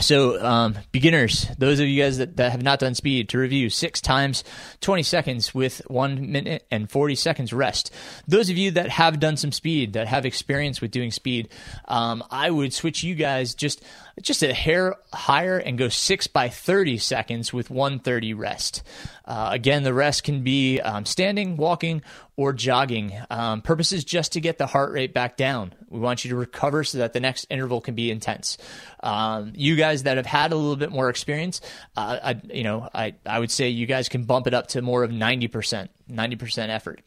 So, 0.00 0.42
um, 0.44 0.76
beginners, 0.92 1.46
those 1.56 1.80
of 1.80 1.88
you 1.88 2.02
guys 2.02 2.18
that, 2.18 2.36
that 2.36 2.52
have 2.52 2.62
not 2.62 2.78
done 2.78 2.94
speed, 2.94 3.30
to 3.30 3.38
review 3.38 3.70
six 3.70 4.02
times 4.02 4.44
20 4.82 5.02
seconds 5.02 5.54
with 5.54 5.80
one 5.86 6.30
minute 6.30 6.66
and 6.70 6.90
40 6.90 7.14
seconds 7.14 7.52
rest. 7.54 7.92
Those 8.26 8.50
of 8.50 8.58
you 8.58 8.70
that 8.72 8.90
have 8.90 9.18
done 9.18 9.38
some 9.38 9.50
speed, 9.50 9.94
that 9.94 10.06
have 10.06 10.26
experience 10.26 10.82
with 10.82 10.90
doing 10.90 11.10
speed, 11.10 11.48
um, 11.86 12.22
I 12.30 12.50
would 12.50 12.74
switch 12.74 13.02
you 13.02 13.14
guys 13.14 13.54
just 13.54 13.82
just 14.22 14.42
a 14.42 14.52
hair 14.52 14.96
higher 15.12 15.58
and 15.58 15.78
go 15.78 15.88
six 15.88 16.26
by 16.26 16.48
30 16.48 16.98
seconds 16.98 17.52
with 17.52 17.70
130 17.70 18.34
rest. 18.34 18.82
Uh, 19.24 19.50
again, 19.52 19.82
the 19.82 19.94
rest 19.94 20.24
can 20.24 20.42
be 20.42 20.80
um, 20.80 21.04
standing, 21.04 21.56
walking, 21.56 22.02
or 22.36 22.52
jogging. 22.52 23.12
Um, 23.30 23.62
purpose 23.62 23.92
is 23.92 24.04
just 24.04 24.32
to 24.32 24.40
get 24.40 24.58
the 24.58 24.66
heart 24.66 24.92
rate 24.92 25.12
back 25.12 25.36
down. 25.36 25.74
We 25.88 26.00
want 26.00 26.24
you 26.24 26.30
to 26.30 26.36
recover 26.36 26.84
so 26.84 26.98
that 26.98 27.12
the 27.12 27.20
next 27.20 27.46
interval 27.50 27.80
can 27.80 27.94
be 27.94 28.10
intense. 28.10 28.58
Um, 29.02 29.52
you 29.54 29.76
guys 29.76 30.04
that 30.04 30.16
have 30.16 30.26
had 30.26 30.52
a 30.52 30.56
little 30.56 30.76
bit 30.76 30.90
more 30.90 31.08
experience, 31.10 31.60
uh, 31.96 32.18
I, 32.22 32.40
you 32.52 32.62
know, 32.62 32.88
I, 32.94 33.14
I 33.26 33.38
would 33.38 33.50
say 33.50 33.68
you 33.68 33.86
guys 33.86 34.08
can 34.08 34.24
bump 34.24 34.46
it 34.46 34.54
up 34.54 34.68
to 34.68 34.82
more 34.82 35.02
of 35.02 35.10
90%, 35.10 35.88
90% 36.10 36.68
effort. 36.68 37.02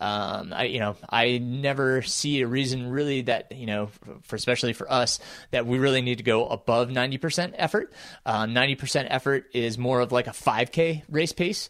Um, 0.00 0.52
I, 0.52 0.64
you 0.64 0.80
know, 0.80 0.96
I 1.08 1.38
never 1.38 2.02
see 2.02 2.40
a 2.42 2.46
reason 2.46 2.88
really 2.88 3.22
that, 3.22 3.52
you 3.52 3.66
know, 3.66 3.90
for 4.22 4.36
especially 4.36 4.72
for 4.72 4.90
us, 4.90 5.18
that 5.50 5.66
we 5.66 5.78
really 5.78 6.02
need 6.02 6.18
to 6.18 6.24
go 6.24 6.46
above 6.46 6.88
90% 6.88 7.54
effort. 7.56 7.92
Um, 8.24 8.54
90% 8.54 9.06
effort 9.10 9.46
is 9.52 9.78
more 9.78 10.00
of 10.00 10.12
like 10.12 10.26
a 10.26 10.30
5K 10.30 11.02
race 11.08 11.32
pace 11.32 11.68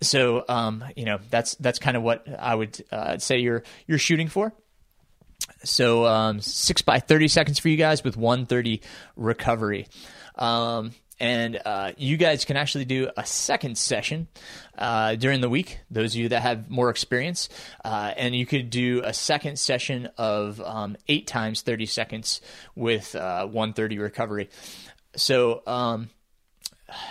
so 0.00 0.44
um, 0.48 0.84
you 0.96 1.04
know 1.04 1.18
that's 1.30 1.54
that's 1.56 1.78
kind 1.78 1.96
of 1.96 2.02
what 2.02 2.26
I 2.38 2.54
would 2.54 2.82
uh, 2.90 3.18
say 3.18 3.38
you're 3.38 3.62
you're 3.86 3.98
shooting 3.98 4.28
for. 4.28 4.52
So 5.64 6.06
um, 6.06 6.40
six 6.40 6.82
by 6.82 7.00
thirty 7.00 7.28
seconds 7.28 7.58
for 7.58 7.68
you 7.68 7.76
guys 7.76 8.04
with 8.04 8.16
one 8.16 8.46
thirty 8.46 8.82
recovery. 9.16 9.88
Um, 10.36 10.92
and 11.20 11.60
uh, 11.64 11.92
you 11.96 12.16
guys 12.16 12.44
can 12.44 12.56
actually 12.56 12.84
do 12.84 13.10
a 13.16 13.26
second 13.26 13.76
session 13.76 14.28
uh, 14.76 15.14
during 15.16 15.40
the 15.40 15.48
week. 15.48 15.80
Those 15.90 16.14
of 16.14 16.20
you 16.20 16.28
that 16.30 16.42
have 16.42 16.70
more 16.70 16.90
experience, 16.90 17.48
uh, 17.84 18.12
and 18.16 18.34
you 18.34 18.46
could 18.46 18.70
do 18.70 19.02
a 19.04 19.12
second 19.12 19.58
session 19.58 20.08
of 20.16 20.60
um, 20.60 20.96
eight 21.08 21.26
times 21.26 21.62
thirty 21.62 21.86
seconds 21.86 22.40
with 22.74 23.14
uh, 23.14 23.46
one 23.46 23.72
thirty 23.72 23.98
recovery. 23.98 24.48
So 25.16 25.62
um, 25.66 26.10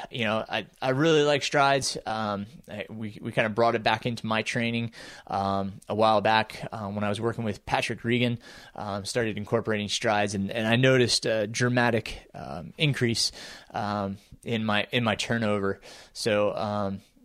you 0.10 0.26
know, 0.26 0.44
I, 0.48 0.66
I 0.82 0.90
really 0.90 1.24
like 1.24 1.44
strides. 1.44 1.98
Um, 2.06 2.48
I, 2.70 2.86
we 2.90 3.20
we 3.22 3.32
kind 3.32 3.46
of 3.46 3.56
brought 3.56 3.76
it 3.76 3.84
back 3.84 4.06
into 4.06 4.26
my 4.26 4.42
training 4.42 4.92
um, 5.28 5.74
a 5.88 5.96
while 5.96 6.22
back 6.22 6.68
um, 6.72 6.96
when 6.96 7.04
I 7.04 7.10
was 7.10 7.22
working 7.22 7.44
with 7.44 7.66
Patrick 7.66 8.04
Regan. 8.04 8.40
Um, 8.76 9.06
started 9.06 9.38
incorporating 9.38 9.90
strides, 9.90 10.36
and, 10.36 10.52
and 10.52 10.68
I 10.68 10.76
noticed 10.76 11.26
a 11.26 11.48
dramatic 11.48 12.28
um, 12.34 12.74
increase 12.78 13.32
um, 13.74 14.18
in 14.44 14.66
my 14.66 14.88
in 14.92 15.04
my 15.04 15.16
turnover. 15.16 15.80
So 16.14 16.56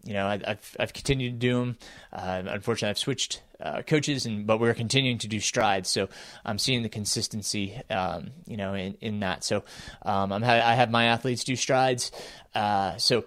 you 0.04 0.14
know, 0.14 0.26
I, 0.26 0.40
have 0.44 0.76
I've 0.78 0.92
continued 0.92 1.40
to 1.40 1.46
do 1.46 1.58
them. 1.58 1.78
Uh, 2.12 2.42
unfortunately, 2.46 2.90
I've 2.90 2.98
switched 2.98 3.42
uh, 3.60 3.82
coaches, 3.82 4.26
and 4.26 4.46
but 4.46 4.58
we're 4.58 4.74
continuing 4.74 5.18
to 5.18 5.28
do 5.28 5.38
strides. 5.38 5.88
So 5.88 6.08
I'm 6.44 6.58
seeing 6.58 6.82
the 6.82 6.88
consistency, 6.88 7.80
um, 7.88 8.30
you 8.46 8.56
know, 8.56 8.74
in, 8.74 8.96
in 9.00 9.20
that. 9.20 9.44
So 9.44 9.62
um, 10.02 10.32
I'm 10.32 10.42
ha- 10.42 10.62
I 10.64 10.74
have 10.74 10.90
my 10.90 11.04
athletes 11.04 11.44
do 11.44 11.54
strides. 11.54 12.10
Uh, 12.54 12.96
so, 12.96 13.24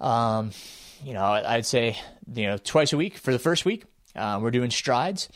um, 0.00 0.50
you 1.02 1.14
know, 1.14 1.24
I'd 1.24 1.66
say 1.66 1.96
you 2.34 2.46
know 2.46 2.58
twice 2.58 2.92
a 2.92 2.96
week 2.96 3.16
for 3.16 3.32
the 3.32 3.38
first 3.38 3.64
week. 3.64 3.84
Uh, 4.14 4.38
we're 4.42 4.50
doing 4.50 4.70
strides, 4.70 5.28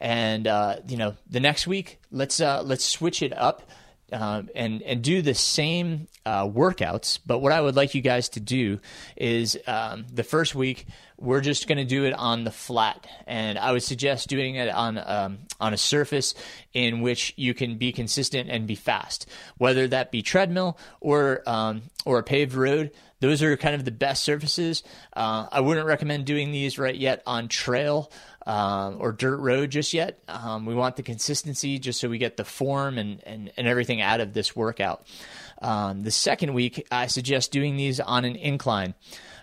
and 0.00 0.46
uh, 0.46 0.76
you 0.86 0.96
know 0.96 1.16
the 1.28 1.40
next 1.40 1.66
week 1.66 1.98
let's 2.12 2.40
uh, 2.40 2.62
let's 2.62 2.84
switch 2.84 3.22
it 3.22 3.36
up 3.36 3.68
um, 4.12 4.48
and 4.54 4.82
and 4.82 5.02
do 5.02 5.22
the 5.22 5.34
same 5.34 6.08
uh, 6.24 6.44
workouts. 6.44 7.18
But 7.24 7.38
what 7.38 7.52
I 7.52 7.60
would 7.60 7.76
like 7.76 7.94
you 7.94 8.02
guys 8.02 8.28
to 8.30 8.40
do 8.40 8.80
is 9.16 9.58
um, 9.66 10.06
the 10.12 10.24
first 10.24 10.54
week 10.54 10.86
we're 11.18 11.40
just 11.40 11.66
going 11.66 11.78
to 11.78 11.84
do 11.84 12.04
it 12.04 12.12
on 12.12 12.44
the 12.44 12.50
flat, 12.50 13.06
and 13.26 13.58
I 13.58 13.72
would 13.72 13.82
suggest 13.82 14.28
doing 14.28 14.56
it 14.56 14.68
on 14.68 14.98
um, 14.98 15.38
on 15.60 15.72
a 15.72 15.78
surface 15.78 16.34
in 16.72 17.00
which 17.00 17.32
you 17.36 17.54
can 17.54 17.78
be 17.78 17.92
consistent 17.92 18.50
and 18.50 18.66
be 18.66 18.74
fast, 18.74 19.28
whether 19.56 19.88
that 19.88 20.10
be 20.10 20.22
treadmill 20.22 20.78
or 21.00 21.42
um, 21.46 21.82
or 22.04 22.18
a 22.18 22.22
paved 22.22 22.54
road. 22.54 22.92
Those 23.20 23.42
are 23.42 23.56
kind 23.56 23.74
of 23.74 23.86
the 23.86 23.92
best 23.92 24.24
surfaces. 24.24 24.82
Uh, 25.14 25.46
I 25.50 25.60
wouldn't 25.60 25.86
recommend 25.86 26.26
doing 26.26 26.52
these 26.52 26.78
right 26.78 26.94
yet 26.94 27.22
on 27.26 27.48
trail 27.48 28.12
um, 28.46 28.96
or 29.00 29.12
dirt 29.12 29.38
road 29.38 29.70
just 29.70 29.92
yet. 29.92 30.20
Um, 30.28 30.64
we 30.66 30.74
want 30.74 30.96
the 30.96 31.02
consistency 31.02 31.78
just 31.78 32.00
so 32.00 32.08
we 32.08 32.18
get 32.18 32.36
the 32.36 32.44
form 32.44 32.96
and, 32.96 33.22
and, 33.24 33.52
and 33.56 33.66
everything 33.66 34.00
out 34.00 34.20
of 34.20 34.32
this 34.32 34.54
workout. 34.54 35.06
Um, 35.60 36.02
the 36.02 36.10
second 36.10 36.54
week, 36.54 36.86
I 36.90 37.08
suggest 37.08 37.50
doing 37.50 37.76
these 37.76 37.98
on 37.98 38.24
an 38.24 38.36
incline. 38.36 38.94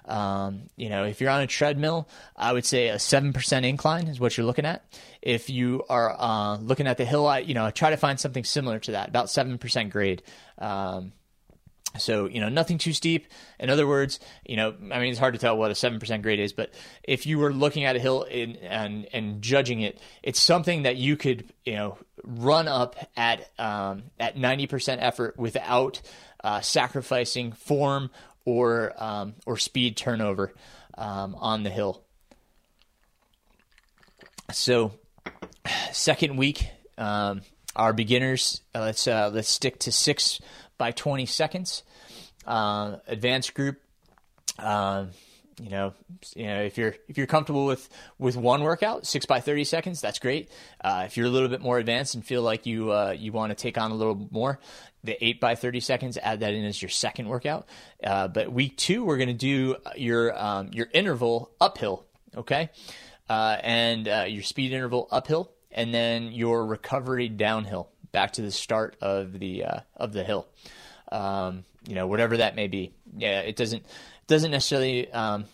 Um, 0.05 0.63
you 0.75 0.89
know, 0.89 1.05
if 1.05 1.21
you're 1.21 1.29
on 1.29 1.41
a 1.41 1.47
treadmill, 1.47 2.09
I 2.35 2.51
would 2.51 2.65
say 2.65 2.89
a 2.89 2.95
7% 2.95 3.65
incline 3.65 4.07
is 4.07 4.19
what 4.19 4.37
you're 4.37 4.45
looking 4.45 4.65
at. 4.65 4.83
If 5.21 5.49
you 5.49 5.83
are 5.89 6.15
uh, 6.17 6.57
looking 6.57 6.87
at 6.87 6.97
the 6.97 7.05
hill, 7.05 7.25
I, 7.25 7.39
you 7.39 7.53
know, 7.53 7.69
try 7.71 7.89
to 7.89 7.97
find 7.97 8.19
something 8.19 8.43
similar 8.43 8.79
to 8.79 8.91
that, 8.91 9.09
about 9.09 9.27
7% 9.27 9.89
grade. 9.89 10.23
Um, 10.57 11.13
so, 11.97 12.27
you 12.27 12.39
know, 12.39 12.49
nothing 12.49 12.77
too 12.77 12.93
steep. 12.93 13.27
In 13.59 13.69
other 13.69 13.87
words, 13.87 14.19
you 14.45 14.55
know, 14.55 14.73
I 14.91 14.99
mean, 14.99 15.11
it's 15.11 15.19
hard 15.19 15.35
to 15.35 15.39
tell 15.39 15.55
what 15.55 15.69
a 15.69 15.75
7% 15.75 16.21
grade 16.23 16.39
is, 16.39 16.51
but 16.51 16.73
if 17.03 17.25
you 17.25 17.37
were 17.37 17.53
looking 17.53 17.85
at 17.85 17.95
a 17.95 17.99
hill 17.99 18.23
in, 18.23 18.55
and, 18.57 19.07
and 19.13 19.41
judging 19.41 19.81
it, 19.81 19.99
it's 20.23 20.41
something 20.41 20.83
that 20.83 20.95
you 20.95 21.15
could, 21.15 21.53
you 21.65 21.75
know, 21.75 21.97
run 22.23 22.67
up 22.67 22.95
at, 23.15 23.49
um, 23.59 24.03
at 24.19 24.35
90% 24.35 24.97
effort 24.99 25.37
without 25.37 26.01
uh, 26.43 26.61
sacrificing 26.61 27.51
form 27.51 28.09
or, 28.45 28.93
um, 28.97 29.35
or 29.45 29.57
speed 29.57 29.95
turnover 29.95 30.53
um, 30.97 31.35
on 31.35 31.63
the 31.63 31.69
hill. 31.69 32.03
So, 34.51 34.93
second 35.91 36.37
week, 36.37 36.67
um, 36.97 37.41
our 37.75 37.93
beginners, 37.93 38.61
uh, 38.75 38.81
let's, 38.81 39.07
uh, 39.07 39.29
let's 39.33 39.49
stick 39.49 39.79
to 39.79 39.91
six 39.91 40.39
by 40.77 40.91
20 40.91 41.25
seconds. 41.25 41.83
Uh, 42.45 42.97
advanced 43.07 43.53
group, 43.53 43.79
uh, 44.59 45.05
you 45.61 45.69
know, 45.69 45.93
you 46.35 46.47
know, 46.47 46.61
if 46.61 46.77
you're 46.77 46.95
if 47.07 47.17
you're 47.17 47.27
comfortable 47.27 47.65
with 47.65 47.87
with 48.17 48.35
one 48.35 48.63
workout, 48.63 49.05
six 49.05 49.25
by 49.25 49.39
30 49.39 49.63
seconds, 49.63 50.01
that's 50.01 50.19
great. 50.19 50.49
Uh, 50.83 51.03
if 51.05 51.15
you're 51.15 51.27
a 51.27 51.29
little 51.29 51.47
bit 51.47 51.61
more 51.61 51.77
advanced 51.77 52.15
and 52.15 52.25
feel 52.25 52.41
like 52.41 52.65
you 52.65 52.91
uh, 52.91 53.15
you 53.17 53.31
want 53.31 53.51
to 53.51 53.55
take 53.55 53.77
on 53.77 53.91
a 53.91 53.95
little 53.95 54.27
more, 54.31 54.59
the 55.03 55.23
eight 55.23 55.39
by 55.39 55.55
30 55.55 55.79
seconds, 55.79 56.17
add 56.21 56.39
that 56.41 56.53
in 56.53 56.65
as 56.65 56.81
your 56.81 56.89
second 56.89 57.27
workout. 57.27 57.67
Uh, 58.03 58.27
but 58.27 58.51
week 58.51 58.77
two, 58.77 59.05
we're 59.05 59.17
going 59.17 59.27
to 59.27 59.33
do 59.33 59.75
your 59.95 60.37
um, 60.37 60.69
your 60.73 60.87
interval 60.91 61.51
uphill, 61.61 62.05
okay, 62.35 62.69
uh, 63.29 63.57
and 63.61 64.07
your 64.31 64.43
speed 64.43 64.73
interval 64.73 65.07
uphill, 65.11 65.51
and 65.71 65.93
then 65.93 66.31
your 66.31 66.65
recovery 66.65 67.29
downhill 67.29 67.92
back 68.13 68.33
to 68.33 68.41
the 68.41 68.51
start 68.51 68.95
of 69.01 69.37
the 69.37 69.65
uh, 69.65 69.79
of 69.97 70.13
the 70.13 70.23
hill. 70.23 70.47
Um, 71.11 71.65
you 71.85 71.95
know, 71.95 72.07
whatever 72.07 72.37
that 72.37 72.55
may 72.55 72.67
be. 72.67 72.93
Yeah, 73.17 73.41
it 73.41 73.57
doesn't 73.57 73.85
doesn't 74.27 74.51
necessarily 74.51 75.11
um, 75.11 75.45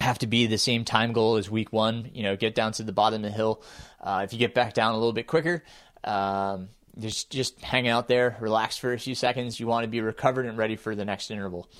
have 0.00 0.18
to 0.18 0.26
be 0.26 0.46
the 0.46 0.58
same 0.58 0.84
time 0.84 1.14
goal 1.14 1.36
as 1.36 1.50
week 1.50 1.72
one. 1.72 2.10
You 2.12 2.24
know, 2.24 2.36
get 2.36 2.54
down 2.54 2.72
to 2.72 2.82
the 2.82 2.92
bottom 2.92 3.24
of 3.24 3.30
the 3.30 3.34
hill. 3.34 3.62
Uh, 4.00 4.20
if 4.24 4.34
you 4.34 4.38
get 4.38 4.52
back 4.52 4.74
down 4.74 4.92
a 4.92 4.98
little 4.98 5.14
bit 5.14 5.26
quicker, 5.26 5.64
um, 6.04 6.68
just 6.98 7.30
just 7.30 7.60
hang 7.62 7.88
out 7.88 8.08
there, 8.08 8.36
relax 8.40 8.76
for 8.76 8.92
a 8.92 8.98
few 8.98 9.14
seconds. 9.14 9.58
You 9.58 9.66
want 9.66 9.84
to 9.84 9.88
be 9.88 10.02
recovered 10.02 10.44
and 10.44 10.58
ready 10.58 10.76
for 10.76 10.94
the 10.94 11.06
next 11.06 11.30
interval. 11.30 11.70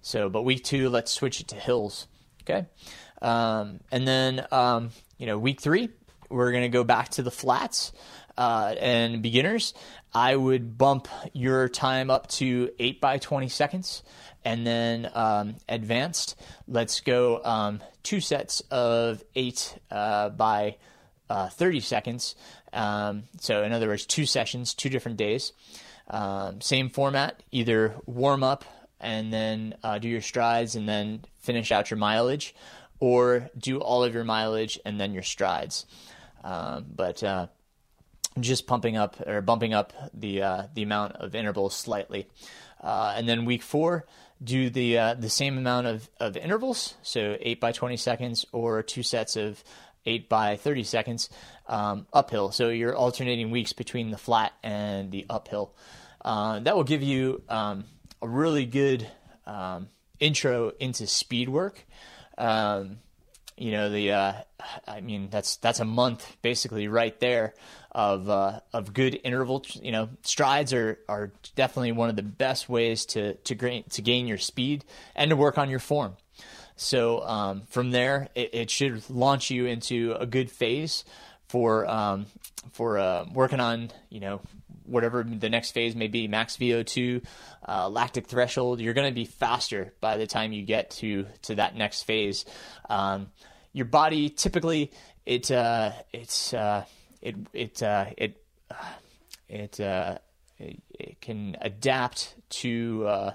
So, 0.00 0.30
but 0.30 0.42
week 0.42 0.64
two, 0.64 0.88
let's 0.88 1.12
switch 1.12 1.40
it 1.40 1.48
to 1.48 1.56
hills. 1.56 2.06
Okay, 2.42 2.66
um, 3.20 3.80
and 3.90 4.08
then 4.08 4.46
um, 4.50 4.90
you 5.18 5.26
know, 5.26 5.38
week 5.38 5.60
three, 5.60 5.90
we're 6.30 6.52
going 6.52 6.62
to 6.62 6.68
go 6.68 6.84
back 6.84 7.10
to 7.10 7.22
the 7.22 7.30
flats 7.30 7.92
uh, 8.38 8.72
and 8.78 9.20
beginners, 9.20 9.74
I 10.14 10.36
would 10.36 10.78
bump 10.78 11.08
your 11.32 11.68
time 11.68 12.08
up 12.08 12.28
to 12.28 12.70
8 12.78 13.00
by 13.00 13.18
20 13.18 13.48
seconds. 13.48 14.04
And 14.44 14.64
then 14.64 15.10
um, 15.12 15.56
advanced, 15.68 16.36
let's 16.68 17.00
go 17.00 17.42
um, 17.44 17.80
two 18.04 18.20
sets 18.20 18.60
of 18.70 19.24
8 19.34 19.78
uh, 19.90 20.28
by 20.30 20.76
uh, 21.28 21.48
30 21.48 21.80
seconds. 21.80 22.36
Um, 22.72 23.24
so, 23.40 23.64
in 23.64 23.72
other 23.72 23.88
words, 23.88 24.06
two 24.06 24.24
sessions, 24.24 24.72
two 24.72 24.88
different 24.88 25.18
days. 25.18 25.52
Um, 26.08 26.60
same 26.60 26.90
format, 26.90 27.42
either 27.50 27.96
warm 28.06 28.44
up 28.44 28.64
and 29.00 29.32
then 29.32 29.74
uh, 29.82 29.98
do 29.98 30.08
your 30.08 30.22
strides 30.22 30.76
and 30.76 30.88
then 30.88 31.24
finish 31.40 31.72
out 31.72 31.90
your 31.90 31.98
mileage, 31.98 32.54
or 33.00 33.50
do 33.58 33.80
all 33.80 34.04
of 34.04 34.14
your 34.14 34.24
mileage 34.24 34.78
and 34.84 35.00
then 35.00 35.12
your 35.12 35.22
strides. 35.22 35.86
Um, 36.42 36.86
but 36.94 37.22
uh, 37.22 37.48
just 38.40 38.66
pumping 38.66 38.96
up 38.96 39.20
or 39.26 39.42
bumping 39.42 39.74
up 39.74 39.92
the 40.14 40.42
uh, 40.42 40.62
the 40.74 40.82
amount 40.82 41.16
of 41.16 41.34
intervals 41.34 41.74
slightly. 41.74 42.26
Uh, 42.80 43.14
and 43.16 43.28
then 43.28 43.44
week 43.44 43.62
four, 43.62 44.06
do 44.42 44.70
the 44.70 44.98
uh, 44.98 45.14
the 45.14 45.28
same 45.30 45.58
amount 45.58 45.86
of, 45.86 46.08
of 46.20 46.36
intervals, 46.36 46.94
so 47.02 47.36
eight 47.40 47.60
by 47.60 47.72
twenty 47.72 47.96
seconds 47.96 48.46
or 48.52 48.82
two 48.82 49.02
sets 49.02 49.36
of 49.36 49.62
eight 50.06 50.28
by 50.28 50.56
thirty 50.56 50.84
seconds 50.84 51.28
um, 51.66 52.06
uphill. 52.12 52.52
So 52.52 52.68
you're 52.68 52.96
alternating 52.96 53.50
weeks 53.50 53.72
between 53.72 54.10
the 54.10 54.18
flat 54.18 54.52
and 54.62 55.10
the 55.10 55.26
uphill. 55.28 55.74
Uh, 56.24 56.60
that 56.60 56.76
will 56.76 56.84
give 56.84 57.02
you 57.02 57.42
um, 57.48 57.84
a 58.22 58.28
really 58.28 58.66
good 58.66 59.08
um, 59.46 59.88
intro 60.20 60.72
into 60.78 61.06
speed 61.06 61.48
work. 61.48 61.84
Um, 62.36 62.98
you 63.58 63.72
know 63.72 63.90
the 63.90 64.12
uh, 64.12 64.32
I 64.86 65.00
mean 65.00 65.28
that's 65.30 65.56
that's 65.56 65.80
a 65.80 65.84
month 65.84 66.36
basically 66.42 66.88
right 66.88 67.18
there 67.20 67.54
of 67.92 68.28
uh, 68.28 68.60
of 68.72 68.94
good 68.94 69.20
interval. 69.24 69.64
You 69.74 69.92
know, 69.92 70.08
strides 70.22 70.72
are 70.72 70.98
are 71.08 71.32
definitely 71.56 71.92
one 71.92 72.10
of 72.10 72.16
the 72.16 72.22
best 72.22 72.68
ways 72.68 73.06
to 73.06 73.34
to 73.34 73.54
gain 73.54 73.84
to 73.90 74.02
gain 74.02 74.26
your 74.26 74.38
speed 74.38 74.84
and 75.14 75.30
to 75.30 75.36
work 75.36 75.58
on 75.58 75.70
your 75.70 75.80
form. 75.80 76.16
So 76.76 77.22
um, 77.22 77.62
from 77.68 77.90
there, 77.90 78.28
it, 78.36 78.50
it, 78.54 78.70
should 78.70 79.10
launch 79.10 79.50
you 79.50 79.66
into 79.66 80.14
a 80.18 80.26
good 80.26 80.48
phase 80.48 81.04
for 81.48 81.88
um, 81.90 82.26
for 82.72 82.98
uh, 82.98 83.26
working 83.32 83.58
on 83.58 83.90
you 84.10 84.20
know 84.20 84.40
whatever 84.84 85.22
the 85.22 85.50
next 85.50 85.72
phase 85.72 85.94
may 85.94 86.08
be, 86.08 86.28
max 86.28 86.56
VO2, 86.56 87.24
uh, 87.66 87.88
lactic 87.88 88.26
threshold. 88.26 88.80
You're 88.80 88.94
going 88.94 89.10
to 89.10 89.14
be 89.14 89.24
faster 89.24 89.92
by 90.00 90.16
the 90.16 90.26
time 90.26 90.52
you 90.52 90.64
get 90.64 90.90
to 90.92 91.26
to 91.42 91.56
that 91.56 91.76
next 91.76 92.02
phase. 92.02 92.44
Um, 92.88 93.28
your 93.72 93.86
body 93.86 94.28
typically 94.28 94.90
it 95.26 95.50
uh, 95.50 95.92
it's 96.12 96.54
uh, 96.54 96.84
it 97.20 97.36
it 97.52 97.82
uh, 97.82 98.06
it 98.16 98.42
it, 99.48 99.80
uh, 99.80 100.18
it, 100.58 100.82
it 100.90 101.20
can 101.20 101.56
adapt 101.60 102.34
to 102.50 103.06
uh, 103.06 103.32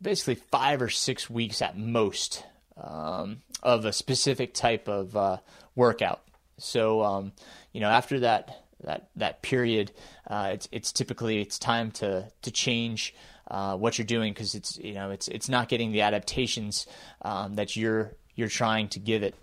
basically 0.00 0.36
five 0.36 0.82
or 0.82 0.88
six 0.88 1.28
weeks 1.28 1.62
at 1.62 1.78
most 1.78 2.44
um, 2.76 3.42
of 3.62 3.84
a 3.84 3.92
specific 3.92 4.54
type 4.54 4.88
of 4.88 5.16
uh, 5.16 5.38
workout. 5.74 6.22
So 6.58 7.02
um, 7.02 7.32
you 7.72 7.80
know 7.80 7.88
after 7.88 8.20
that 8.20 8.64
that 8.82 9.08
that 9.16 9.42
period, 9.42 9.92
uh, 10.26 10.50
it's 10.54 10.68
it's 10.72 10.92
typically 10.92 11.40
it's 11.40 11.58
time 11.58 11.90
to 11.92 12.30
to 12.42 12.50
change 12.50 13.14
uh, 13.50 13.76
what 13.76 13.98
you're 13.98 14.06
doing 14.06 14.32
because 14.32 14.54
it's 14.54 14.78
you 14.78 14.94
know 14.94 15.10
it's 15.10 15.28
it's 15.28 15.48
not 15.48 15.68
getting 15.68 15.92
the 15.92 16.02
adaptations 16.02 16.86
um, 17.22 17.54
that 17.54 17.76
you're 17.76 18.12
you're 18.38 18.48
trying 18.48 18.88
to 18.90 19.00
give 19.00 19.24
it. 19.24 19.34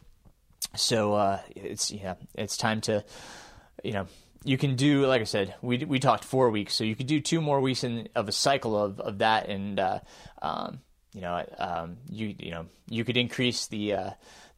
So 0.75 1.13
uh, 1.13 1.41
it's 1.55 1.91
yeah 1.91 2.15
it's 2.34 2.55
time 2.55 2.81
to 2.81 3.03
you 3.84 3.91
know 3.91 4.08
you 4.43 4.58
can 4.58 4.75
do 4.75 5.05
like 5.05 5.21
I 5.21 5.25
said 5.25 5.53
we 5.62 5.84
we 5.84 5.99
talked 5.99 6.23
four 6.23 6.49
weeks 6.49 6.73
so 6.73 6.84
you 6.84 6.95
could 6.95 7.08
do 7.08 7.19
two 7.19 7.41
more 7.41 7.60
weeks 7.60 7.84
in, 7.84 8.08
of 8.15 8.29
a 8.29 8.31
cycle 8.31 8.81
of 8.81 8.99
of 8.99 9.17
that 9.19 9.49
and 9.49 9.79
uh, 9.79 9.99
um, 10.41 10.79
you 11.13 11.21
know 11.21 11.45
um, 11.58 11.97
you 12.10 12.36
you 12.39 12.51
know 12.51 12.67
you 12.89 13.03
could 13.03 13.17
increase 13.17 13.67
the 13.67 13.93
uh, 13.93 14.10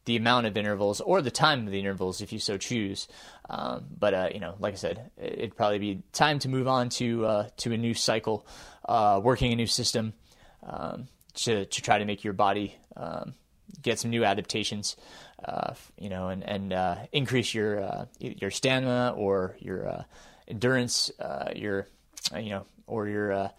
the 0.06 0.16
amount 0.16 0.46
of 0.46 0.56
intervals 0.56 1.02
or 1.02 1.22
the 1.22 1.32
time 1.32 1.66
of 1.66 1.72
the 1.72 1.80
intervals 1.80 2.22
if 2.22 2.32
you 2.32 2.40
so 2.40 2.58
choose. 2.58 3.08
Um, 3.50 3.86
but 3.98 4.14
uh, 4.14 4.30
you 4.34 4.40
know, 4.40 4.56
like 4.60 4.74
I 4.74 4.78
said, 4.78 5.12
it'd 5.18 5.56
probably 5.56 5.80
be 5.80 6.04
time 6.14 6.40
to 6.40 6.50
move 6.50 6.68
on 6.68 6.90
to 6.90 7.26
uh, 7.26 7.50
to 7.58 7.74
a 7.74 7.78
new 7.78 7.94
cycle, 7.94 8.46
uh, 8.88 9.20
working 9.24 9.52
a 9.52 9.56
new 9.56 9.68
system 9.68 10.14
um, 10.64 11.08
to 11.36 11.66
to 11.66 11.82
try 11.82 11.98
to 11.98 12.06
make 12.06 12.24
your 12.24 12.34
body 12.34 12.76
um, 12.96 13.34
get 13.82 14.00
some 14.00 14.12
new 14.12 14.24
adaptations. 14.24 14.96
Uh, 15.44 15.74
you 16.00 16.10
know, 16.10 16.30
and 16.30 16.44
and 16.44 16.74
uh, 16.74 16.96
increase 17.12 17.54
your 17.54 17.82
uh, 17.82 18.06
your 18.20 18.50
stamina 18.52 19.14
or 19.16 19.56
your 19.60 20.06
endurance, 20.48 21.12
your 21.56 21.88
you 22.36 22.50
know, 22.50 22.66
or 22.88 23.08
your 23.08 23.52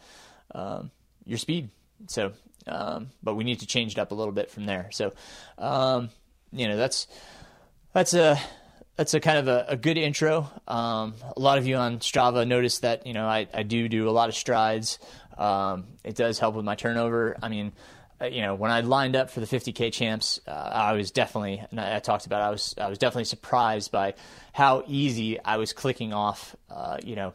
um, 0.55 0.91
your 1.25 1.39
speed. 1.39 1.71
So, 2.09 2.33
um, 2.67 3.11
but 3.23 3.35
we 3.35 3.45
need 3.45 3.61
to 3.61 3.67
change 3.67 3.93
it 3.93 3.99
up 3.99 4.11
a 4.11 4.15
little 4.15 4.33
bit 4.33 4.51
from 4.51 4.67
there. 4.67 4.89
So, 4.93 5.13
um, 5.57 6.11
you 6.53 6.69
know 6.69 6.77
that's 6.77 7.07
that's 7.93 8.15
a 8.15 8.39
that's 8.97 9.15
a 9.15 9.21
kind 9.21 9.39
of 9.39 9.49
a, 9.49 9.67
a 9.69 9.77
good 9.77 9.97
intro. 9.97 10.51
Um, 10.67 11.15
a 11.37 11.41
lot 11.41 11.59
of 11.59 11.67
you 11.67 11.77
on 11.77 11.99
Strava 11.99 12.47
notice 12.47 12.81
that 12.81 13.07
you 13.07 13.13
know 13.13 13.27
I, 13.27 13.47
I 13.53 13.63
do 13.63 13.89
do 13.89 14.09
a 14.09 14.11
lot 14.11 14.29
of 14.29 14.35
strides. 14.35 14.99
Um, 15.37 15.87
it 16.03 16.17
does 16.17 16.39
help 16.39 16.57
with 16.57 16.65
my 16.65 16.75
turnover. 16.75 17.37
I 17.41 17.49
mean, 17.49 17.69
uh, 17.69 17.98
you 18.23 18.43
know, 18.43 18.55
when 18.55 18.71
I 18.71 18.81
lined 18.81 19.17
up 19.17 19.31
for 19.31 19.41
the 19.41 19.47
50k 19.47 19.93
champs, 19.93 20.41
uh, 20.47 20.51
I 20.51 20.93
was 20.93 21.11
definitely, 21.11 21.63
and 21.71 21.81
I, 21.81 21.97
I, 21.97 21.99
talked 22.01 22.27
about, 22.27 22.43
I 22.43 22.51
was 22.51 22.75
I 22.79 22.89
was 22.89 22.99
definitely 22.99 23.25
surprised 23.25 23.93
by 23.93 24.15
how 24.53 24.83
easy 24.87 25.43
I 25.43 25.57
was 25.57 25.73
clicking 25.73 26.13
off. 26.13 26.57
Uh, 26.71 26.99
you 27.05 27.17
know, 27.17 27.35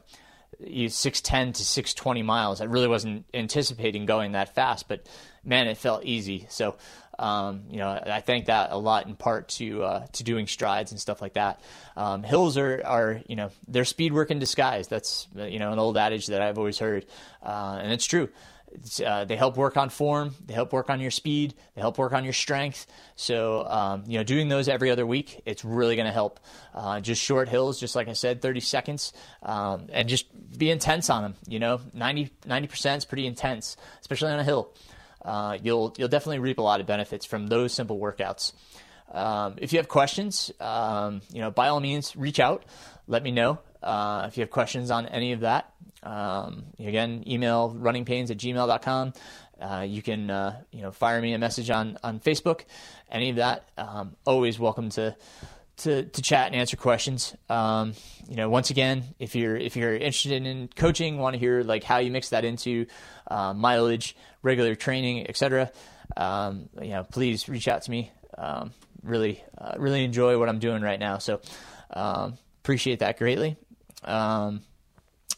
610 0.59 1.53
to 1.53 1.63
620 1.63 2.23
miles. 2.23 2.61
I 2.61 2.65
really 2.65 2.87
wasn't 2.87 3.25
anticipating 3.33 4.05
going 4.05 4.33
that 4.33 4.55
fast, 4.55 4.87
but 4.87 5.05
man, 5.43 5.67
it 5.67 5.77
felt 5.77 6.05
easy. 6.05 6.45
So 6.49 6.75
um, 7.19 7.63
you 7.69 7.77
know, 7.77 7.89
I 7.89 8.21
thank 8.21 8.47
that 8.47 8.71
a 8.71 8.77
lot 8.77 9.07
in 9.07 9.15
part 9.15 9.49
to 9.49 9.83
uh, 9.83 10.05
to 10.13 10.23
doing 10.23 10.47
strides 10.47 10.91
and 10.91 10.99
stuff 10.99 11.21
like 11.21 11.33
that. 11.33 11.61
Um, 11.95 12.23
hills 12.23 12.57
are, 12.57 12.81
are 12.85 13.21
you 13.27 13.35
know 13.35 13.51
they're 13.67 13.85
speed 13.85 14.13
work 14.13 14.31
in 14.31 14.39
disguise. 14.39 14.87
That's 14.87 15.27
you 15.35 15.59
know 15.59 15.71
an 15.71 15.79
old 15.79 15.97
adage 15.97 16.27
that 16.27 16.41
I've 16.41 16.57
always 16.57 16.79
heard, 16.79 17.05
uh, 17.43 17.79
and 17.81 17.91
it's 17.91 18.05
true. 18.05 18.29
Uh, 19.05 19.25
they 19.25 19.35
help 19.35 19.57
work 19.57 19.77
on 19.77 19.89
form. 19.89 20.33
They 20.45 20.53
help 20.53 20.73
work 20.73 20.89
on 20.89 20.99
your 20.99 21.11
speed. 21.11 21.53
They 21.75 21.81
help 21.81 21.97
work 21.97 22.13
on 22.13 22.23
your 22.23 22.33
strength. 22.33 22.87
So 23.15 23.65
um, 23.67 24.03
you 24.07 24.17
know, 24.17 24.23
doing 24.23 24.49
those 24.49 24.67
every 24.67 24.89
other 24.91 25.05
week, 25.05 25.41
it's 25.45 25.63
really 25.63 25.95
going 25.95 26.07
to 26.07 26.11
help. 26.11 26.39
Uh, 26.73 26.99
just 26.99 27.21
short 27.21 27.49
hills, 27.49 27.79
just 27.79 27.95
like 27.95 28.07
I 28.07 28.13
said, 28.13 28.41
30 28.41 28.59
seconds, 28.59 29.13
um, 29.43 29.87
and 29.91 30.09
just 30.09 30.25
be 30.57 30.69
intense 30.71 31.09
on 31.09 31.23
them. 31.23 31.35
You 31.47 31.59
know, 31.59 31.81
90 31.93 32.31
percent 32.67 32.99
is 32.99 33.05
pretty 33.05 33.27
intense, 33.27 33.77
especially 34.01 34.31
on 34.31 34.39
a 34.39 34.43
hill 34.43 34.73
uh, 35.23 35.57
you'll 35.61 35.93
you'll 35.97 36.09
definitely 36.09 36.39
reap 36.39 36.57
a 36.57 36.61
lot 36.61 36.79
of 36.79 36.87
benefits 36.87 37.25
from 37.25 37.47
those 37.47 37.73
simple 37.73 37.99
workouts. 37.99 38.53
Um, 39.11 39.55
if 39.57 39.73
you 39.73 39.79
have 39.79 39.87
questions, 39.87 40.51
um, 40.59 41.21
you 41.31 41.39
know, 41.39 41.51
by 41.51 41.67
all 41.67 41.79
means, 41.79 42.15
reach 42.15 42.39
out. 42.39 42.63
Let 43.07 43.23
me 43.23 43.31
know 43.31 43.59
uh, 43.83 44.25
if 44.27 44.37
you 44.37 44.41
have 44.41 44.49
questions 44.49 44.91
on 44.91 45.05
any 45.07 45.33
of 45.33 45.41
that. 45.41 45.73
Um, 46.01 46.65
again, 46.79 47.23
email 47.27 47.75
runningpains 47.77 48.29
at 48.31 48.37
gmail.com. 48.37 49.13
Uh, 49.61 49.85
you 49.87 50.01
can, 50.01 50.29
uh, 50.29 50.61
you 50.71 50.81
know, 50.81 50.91
fire 50.91 51.21
me 51.21 51.33
a 51.33 51.37
message 51.37 51.69
on, 51.69 51.97
on 52.03 52.19
Facebook. 52.19 52.61
Any 53.09 53.29
of 53.29 53.37
that, 53.37 53.69
um, 53.77 54.15
always 54.25 54.59
welcome 54.59 54.89
to, 54.91 55.15
to, 55.77 56.03
to 56.03 56.21
chat 56.21 56.47
and 56.47 56.55
answer 56.55 56.75
questions. 56.75 57.35
Um, 57.49 57.93
you 58.27 58.35
know, 58.35 58.49
once 58.49 58.69
again, 58.69 59.03
if 59.19 59.35
you're 59.35 59.55
if 59.55 59.75
you're 59.75 59.93
interested 59.93 60.45
in 60.45 60.69
coaching, 60.75 61.17
want 61.17 61.35
to 61.35 61.39
hear 61.39 61.61
like 61.63 61.83
how 61.83 61.99
you 61.99 62.11
mix 62.11 62.29
that 62.29 62.43
into 62.43 62.87
uh, 63.27 63.53
mileage, 63.53 64.15
regular 64.41 64.75
training, 64.75 65.29
etc. 65.29 65.71
Um, 66.17 66.69
you 66.81 66.89
know, 66.89 67.03
please 67.03 67.47
reach 67.47 67.67
out 67.67 67.83
to 67.83 67.91
me. 67.91 68.11
Um, 68.37 68.71
really, 69.03 69.43
uh, 69.57 69.73
really 69.77 70.03
enjoy 70.03 70.37
what 70.39 70.49
I'm 70.49 70.59
doing 70.59 70.81
right 70.81 70.99
now. 70.99 71.19
So 71.19 71.41
um, 71.91 72.37
appreciate 72.63 72.99
that 72.99 73.17
greatly. 73.17 73.57
Um, 74.05 74.61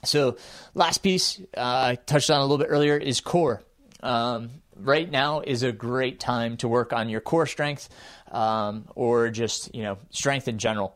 so 0.03 0.37
last 0.73 0.99
piece 0.99 1.39
uh, 1.57 1.61
I 1.61 1.95
touched 1.95 2.29
on 2.29 2.39
a 2.39 2.43
little 2.43 2.57
bit 2.57 2.67
earlier 2.69 2.97
is 2.97 3.21
core. 3.21 3.63
Um, 4.01 4.49
right 4.75 5.09
now 5.09 5.41
is 5.41 5.63
a 5.63 5.71
great 5.71 6.19
time 6.19 6.57
to 6.57 6.67
work 6.67 6.93
on 6.93 7.09
your 7.09 7.21
core 7.21 7.47
strength 7.47 7.89
um, 8.31 8.87
or 8.95 9.29
just 9.29 9.73
you 9.73 9.83
know 9.83 9.97
strength 10.09 10.47
in 10.47 10.59
general. 10.59 10.95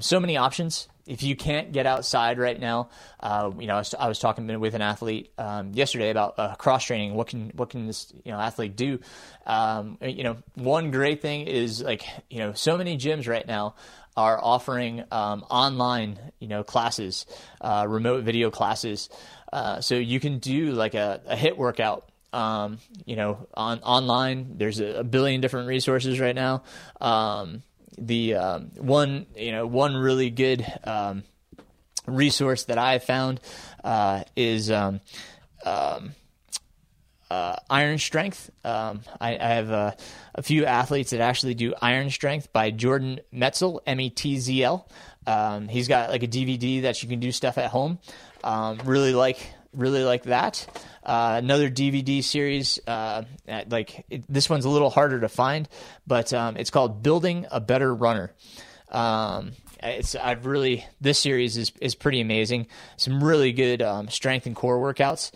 so 0.00 0.20
many 0.20 0.36
options 0.36 0.88
if 1.06 1.22
you 1.22 1.36
can't 1.36 1.72
get 1.72 1.86
outside 1.86 2.38
right 2.38 2.58
now, 2.58 2.88
uh, 3.20 3.50
you 3.58 3.66
know, 3.66 3.74
I 3.74 3.78
was, 3.78 3.94
I 3.94 4.08
was, 4.08 4.18
talking 4.18 4.58
with 4.58 4.74
an 4.74 4.82
athlete 4.82 5.32
um, 5.36 5.72
yesterday 5.74 6.10
about 6.10 6.38
uh, 6.38 6.54
cross 6.54 6.84
training. 6.84 7.14
What 7.14 7.26
can 7.26 7.50
what 7.54 7.70
can 7.70 7.86
this 7.86 8.12
you 8.24 8.32
know 8.32 8.38
athlete 8.38 8.76
do? 8.76 9.00
Um, 9.46 9.98
you 10.00 10.24
know, 10.24 10.36
one 10.54 10.90
great 10.90 11.20
thing 11.20 11.46
is 11.46 11.82
like 11.82 12.06
you 12.30 12.38
know, 12.38 12.52
so 12.54 12.78
many 12.78 12.96
gyms 12.96 13.28
right 13.28 13.46
now 13.46 13.74
are 14.16 14.38
offering 14.42 15.04
um, 15.10 15.44
online 15.50 16.18
you 16.38 16.48
know 16.48 16.62
classes, 16.62 17.26
uh, 17.60 17.86
remote 17.88 18.24
video 18.24 18.50
classes, 18.50 19.08
uh, 19.52 19.80
so 19.80 19.94
you 19.94 20.20
can 20.20 20.38
do 20.38 20.72
like 20.72 20.94
a, 20.94 21.20
a 21.26 21.36
HIIT 21.36 21.56
workout. 21.56 22.08
Um, 22.32 22.78
you 23.04 23.14
know, 23.14 23.46
on 23.54 23.78
online, 23.80 24.58
there's 24.58 24.80
a, 24.80 25.00
a, 25.00 25.04
billion 25.04 25.40
different 25.40 25.68
resources 25.68 26.18
right 26.18 26.34
now. 26.34 26.64
Um, 27.00 27.62
the 27.96 28.34
um, 28.34 28.70
one 28.76 29.26
you 29.36 29.52
know 29.52 29.66
one 29.66 29.94
really 29.94 30.30
good 30.30 30.66
um, 30.82 31.22
resource 32.06 32.64
that 32.64 32.78
I 32.78 32.98
found 32.98 33.40
uh, 33.84 34.24
is 34.34 34.70
um, 34.70 35.00
uh, 37.34 37.56
iron 37.68 37.98
strength. 37.98 38.50
Um, 38.64 39.00
I, 39.20 39.36
I, 39.36 39.48
have 39.48 39.70
uh, 39.70 39.92
a 40.34 40.42
few 40.42 40.66
athletes 40.66 41.10
that 41.10 41.20
actually 41.20 41.54
do 41.54 41.74
iron 41.82 42.10
strength 42.10 42.52
by 42.52 42.70
Jordan 42.70 43.20
Metzl, 43.34 43.80
M 43.86 44.00
E 44.00 44.10
T 44.10 44.38
Z 44.38 44.62
L. 44.62 44.88
Um, 45.26 45.66
he's 45.68 45.88
got 45.88 46.10
like 46.10 46.22
a 46.22 46.28
DVD 46.28 46.82
that 46.82 47.02
you 47.02 47.08
can 47.08 47.18
do 47.18 47.32
stuff 47.32 47.58
at 47.58 47.70
home. 47.70 47.98
really 48.84 49.14
like 49.14 49.38
really 49.72 50.04
like 50.04 50.24
that. 50.24 50.66
Uh, 51.02 51.40
another 51.42 51.70
DVD 51.70 52.22
series, 52.22 52.78
uh, 52.86 53.24
like 53.68 54.06
it, 54.08 54.24
this 54.28 54.48
one's 54.48 54.64
a 54.64 54.70
little 54.70 54.90
harder 54.90 55.20
to 55.20 55.28
find, 55.28 55.68
but 56.06 56.32
um, 56.32 56.56
it's 56.56 56.70
called 56.70 57.02
"Building 57.02 57.46
a 57.50 57.60
Better 57.60 57.92
Runner." 57.92 58.32
Um, 58.90 59.52
it's 59.82 60.14
I've 60.14 60.46
really 60.46 60.86
this 61.00 61.18
series 61.18 61.56
is 61.56 61.72
is 61.80 61.94
pretty 61.94 62.20
amazing. 62.20 62.68
Some 62.96 63.22
really 63.22 63.52
good 63.52 63.82
um, 63.82 64.08
strength 64.08 64.46
and 64.46 64.54
core 64.54 64.78
workouts. 64.78 65.32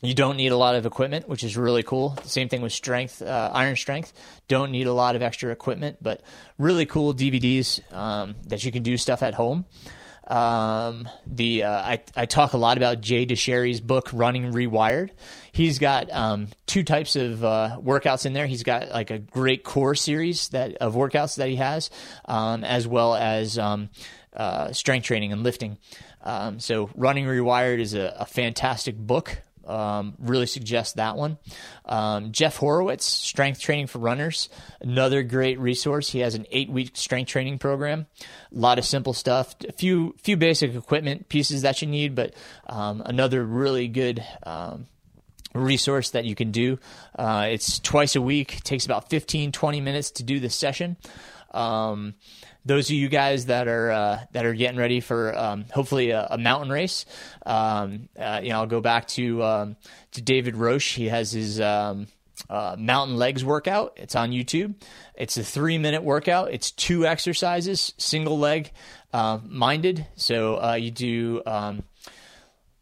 You 0.00 0.14
don't 0.14 0.36
need 0.36 0.52
a 0.52 0.56
lot 0.56 0.76
of 0.76 0.86
equipment, 0.86 1.28
which 1.28 1.42
is 1.42 1.56
really 1.56 1.82
cool. 1.82 2.16
Same 2.22 2.48
thing 2.48 2.62
with 2.62 2.72
strength, 2.72 3.20
uh, 3.20 3.50
iron 3.52 3.74
strength. 3.74 4.12
Don't 4.46 4.70
need 4.70 4.86
a 4.86 4.92
lot 4.92 5.16
of 5.16 5.22
extra 5.22 5.50
equipment, 5.50 5.98
but 6.00 6.22
really 6.56 6.86
cool 6.86 7.12
DVDs 7.14 7.80
um, 7.92 8.36
that 8.46 8.64
you 8.64 8.70
can 8.70 8.84
do 8.84 8.96
stuff 8.96 9.24
at 9.24 9.34
home. 9.34 9.64
Um, 10.28 11.08
the 11.26 11.64
uh, 11.64 11.72
I, 11.72 12.02
I 12.14 12.26
talk 12.26 12.52
a 12.52 12.58
lot 12.58 12.76
about 12.76 13.00
Jay 13.00 13.26
Dicharry's 13.26 13.80
book 13.80 14.10
Running 14.12 14.52
Rewired. 14.52 15.10
He's 15.52 15.78
got 15.78 16.12
um, 16.12 16.48
two 16.66 16.84
types 16.84 17.16
of 17.16 17.42
uh, 17.42 17.78
workouts 17.82 18.26
in 18.26 18.34
there. 18.34 18.46
He's 18.46 18.62
got 18.62 18.90
like 18.90 19.10
a 19.10 19.18
great 19.18 19.64
core 19.64 19.94
series 19.94 20.50
that 20.50 20.74
of 20.76 20.94
workouts 20.94 21.36
that 21.36 21.48
he 21.48 21.56
has, 21.56 21.90
um, 22.26 22.62
as 22.62 22.86
well 22.86 23.14
as 23.14 23.58
um, 23.58 23.88
uh, 24.36 24.70
strength 24.72 25.04
training 25.04 25.32
and 25.32 25.42
lifting. 25.42 25.78
Um, 26.22 26.60
so 26.60 26.90
Running 26.94 27.24
Rewired 27.24 27.80
is 27.80 27.94
a, 27.94 28.14
a 28.18 28.26
fantastic 28.26 28.96
book. 28.96 29.42
Um, 29.68 30.14
really 30.18 30.46
suggest 30.46 30.96
that 30.96 31.16
one. 31.16 31.38
Um, 31.84 32.32
Jeff 32.32 32.56
Horowitz, 32.56 33.04
Strength 33.04 33.60
Training 33.60 33.86
for 33.86 33.98
Runners, 33.98 34.48
another 34.80 35.22
great 35.22 35.58
resource. 35.60 36.10
He 36.10 36.20
has 36.20 36.34
an 36.34 36.46
eight 36.50 36.70
week 36.70 36.92
strength 36.94 37.28
training 37.28 37.58
program. 37.58 38.06
A 38.20 38.58
lot 38.58 38.78
of 38.78 38.84
simple 38.84 39.12
stuff, 39.12 39.54
a 39.68 39.72
few 39.72 40.14
few 40.22 40.36
basic 40.36 40.74
equipment 40.74 41.28
pieces 41.28 41.62
that 41.62 41.82
you 41.82 41.88
need, 41.88 42.14
but 42.14 42.34
um, 42.66 43.02
another 43.04 43.44
really 43.44 43.88
good 43.88 44.24
um, 44.44 44.86
resource 45.54 46.10
that 46.10 46.24
you 46.24 46.34
can 46.34 46.50
do. 46.50 46.78
Uh, 47.18 47.48
it's 47.50 47.78
twice 47.78 48.16
a 48.16 48.22
week. 48.22 48.62
Takes 48.64 48.84
about 48.84 49.10
15, 49.10 49.52
20 49.52 49.80
minutes 49.80 50.10
to 50.12 50.22
do 50.22 50.40
this 50.40 50.54
session. 50.54 50.96
Um, 51.52 52.14
those 52.68 52.90
of 52.90 52.96
you 52.96 53.08
guys 53.08 53.46
that 53.46 53.66
are 53.66 53.90
uh, 53.90 54.20
that 54.32 54.44
are 54.44 54.54
getting 54.54 54.78
ready 54.78 55.00
for 55.00 55.36
um, 55.36 55.64
hopefully 55.72 56.10
a, 56.10 56.28
a, 56.30 56.38
mountain 56.38 56.70
race, 56.70 57.06
um, 57.46 58.08
uh, 58.18 58.40
you 58.42 58.50
know, 58.50 58.56
I'll 58.60 58.66
go 58.66 58.82
back 58.82 59.08
to 59.08 59.42
um, 59.42 59.76
to 60.12 60.22
David 60.22 60.54
Roche. 60.54 60.94
He 60.94 61.08
has 61.08 61.32
his 61.32 61.60
um, 61.60 62.06
uh, 62.48 62.76
mountain 62.78 63.16
legs 63.16 63.42
workout. 63.42 63.94
It's 63.96 64.14
on 64.14 64.30
YouTube. 64.30 64.74
It's 65.14 65.38
a 65.38 65.42
three 65.42 65.78
minute 65.78 66.02
workout. 66.02 66.52
It's 66.52 66.70
two 66.70 67.06
exercises, 67.06 67.94
single 67.96 68.38
leg 68.38 68.70
uh, 69.14 69.38
minded. 69.44 70.06
So 70.16 70.62
uh, 70.62 70.74
you 70.74 70.90
do. 70.90 71.42
Um, 71.46 71.82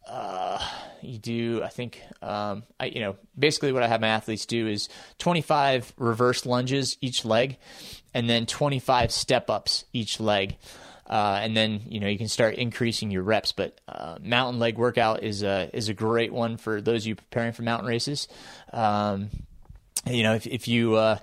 uh, 0.09 0.64
you 1.03 1.18
do, 1.18 1.62
I 1.62 1.68
think, 1.68 2.01
um, 2.22 2.64
I, 2.79 2.87
you 2.87 3.01
know, 3.01 3.16
basically 3.38 3.72
what 3.72 3.83
I 3.83 3.88
have 3.88 4.01
my 4.01 4.09
athletes 4.09 4.46
do 4.46 4.66
is 4.66 4.88
25 5.18 5.94
reverse 5.96 6.46
lunges 6.46 6.96
each 7.01 7.25
leg, 7.25 7.59
and 8.16 8.31
then 8.31 8.46
25 8.46 9.12
step 9.12 9.50
ups 9.50 9.85
each 9.92 10.18
leg. 10.18 10.57
Uh, 11.07 11.38
and 11.40 11.57
then 11.57 11.83
you 11.87 12.00
know 12.00 12.09
you 12.09 12.18
can 12.18 12.29
start 12.29 12.55
increasing 12.57 13.11
your 13.12 13.22
reps. 13.22 13.52
But 13.52 13.79
uh, 13.87 14.16
mountain 14.20 14.59
leg 14.59 14.76
workout 14.76 15.22
is 15.22 15.44
a 15.44 15.70
is 15.72 15.88
a 15.88 15.94
great 15.94 16.33
one 16.33 16.57
for 16.57 16.81
those 16.81 17.02
of 17.02 17.09
you 17.09 17.14
preparing 17.14 17.52
for 17.52 17.62
mountain 17.62 17.88
races. 17.88 18.26
Um, 18.72 19.31
you 20.05 20.24
know, 20.24 20.35
if 20.35 20.46
if 20.48 20.66
you 20.66 20.96
uh, 20.96 21.18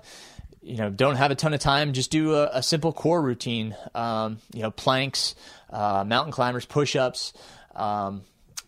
you 0.62 0.76
know 0.76 0.88
don't 0.88 1.16
have 1.16 1.30
a 1.30 1.34
ton 1.34 1.52
of 1.52 1.60
time, 1.60 1.92
just 1.92 2.10
do 2.10 2.34
a, 2.34 2.48
a 2.54 2.62
simple 2.62 2.92
core 2.94 3.20
routine. 3.20 3.76
Um, 3.94 4.38
you 4.54 4.62
know, 4.62 4.70
planks, 4.70 5.34
uh, 5.68 6.04
mountain 6.06 6.32
climbers, 6.32 6.64
push 6.64 6.96
ups. 6.96 7.34
Um, 7.74 8.22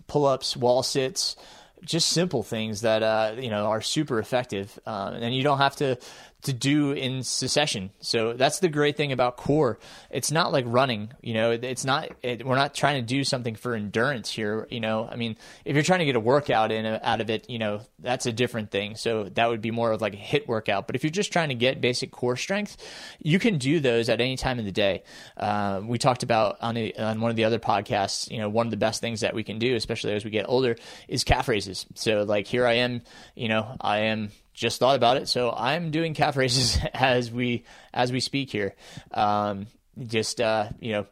pull 0.08 0.26
ups, 0.26 0.56
wall 0.56 0.82
sits, 0.82 1.36
just 1.84 2.08
simple 2.08 2.42
things 2.42 2.82
that 2.82 3.02
uh, 3.02 3.36
you 3.38 3.50
know 3.50 3.66
are 3.66 3.80
super 3.80 4.18
effective, 4.18 4.78
uh, 4.86 5.12
and 5.14 5.34
you 5.34 5.42
don't 5.42 5.58
have 5.58 5.76
to 5.76 5.98
to 6.42 6.52
do 6.52 6.92
in 6.92 7.22
succession. 7.22 7.90
So 8.00 8.34
that's 8.34 8.60
the 8.60 8.68
great 8.68 8.96
thing 8.96 9.10
about 9.10 9.36
core. 9.36 9.78
It's 10.10 10.30
not 10.30 10.52
like 10.52 10.64
running, 10.68 11.10
you 11.20 11.34
know, 11.34 11.50
it's 11.50 11.84
not, 11.84 12.10
it, 12.22 12.46
we're 12.46 12.54
not 12.56 12.74
trying 12.74 13.00
to 13.00 13.06
do 13.06 13.24
something 13.24 13.56
for 13.56 13.74
endurance 13.74 14.30
here. 14.30 14.68
You 14.70 14.80
know, 14.80 15.08
I 15.10 15.16
mean, 15.16 15.36
if 15.64 15.74
you're 15.74 15.82
trying 15.82 16.00
to 16.00 16.04
get 16.04 16.14
a 16.14 16.20
workout 16.20 16.70
in 16.70 16.86
out 16.86 17.20
of 17.20 17.30
it, 17.30 17.50
you 17.50 17.58
know, 17.58 17.80
that's 17.98 18.26
a 18.26 18.32
different 18.32 18.70
thing. 18.70 18.96
So 18.96 19.24
that 19.24 19.48
would 19.48 19.60
be 19.60 19.70
more 19.70 19.92
of 19.92 20.00
like 20.00 20.14
a 20.14 20.18
HIIT 20.18 20.46
workout. 20.46 20.86
But 20.86 20.94
if 20.94 21.02
you're 21.02 21.10
just 21.10 21.32
trying 21.32 21.48
to 21.48 21.54
get 21.54 21.80
basic 21.80 22.10
core 22.12 22.36
strength, 22.36 22.76
you 23.20 23.38
can 23.38 23.58
do 23.58 23.80
those 23.80 24.08
at 24.08 24.20
any 24.20 24.36
time 24.36 24.58
of 24.58 24.64
the 24.64 24.72
day. 24.72 25.02
Uh, 25.36 25.80
we 25.84 25.98
talked 25.98 26.22
about 26.22 26.58
on, 26.60 26.76
a, 26.76 26.92
on 26.92 27.20
one 27.20 27.30
of 27.30 27.36
the 27.36 27.44
other 27.44 27.58
podcasts, 27.58 28.30
you 28.30 28.38
know, 28.38 28.48
one 28.48 28.66
of 28.66 28.70
the 28.70 28.76
best 28.76 29.00
things 29.00 29.20
that 29.20 29.34
we 29.34 29.42
can 29.42 29.58
do, 29.58 29.74
especially 29.74 30.12
as 30.12 30.24
we 30.24 30.30
get 30.30 30.46
older, 30.48 30.76
is 31.08 31.24
calf 31.24 31.48
raises. 31.48 31.86
So 31.94 32.22
like 32.22 32.46
here 32.46 32.66
I 32.66 32.74
am, 32.74 33.02
you 33.34 33.48
know, 33.48 33.76
I 33.80 33.98
am 34.00 34.30
just 34.56 34.80
thought 34.80 34.96
about 34.96 35.18
it. 35.18 35.28
So 35.28 35.52
I'm 35.52 35.90
doing 35.90 36.14
calf 36.14 36.36
raises 36.36 36.78
as 36.94 37.30
we 37.30 37.64
as 37.94 38.10
we 38.10 38.20
speak 38.20 38.50
here. 38.50 38.74
Um, 39.12 39.66
just 39.98 40.40
uh, 40.40 40.70
you 40.80 40.92
know, 40.92 41.06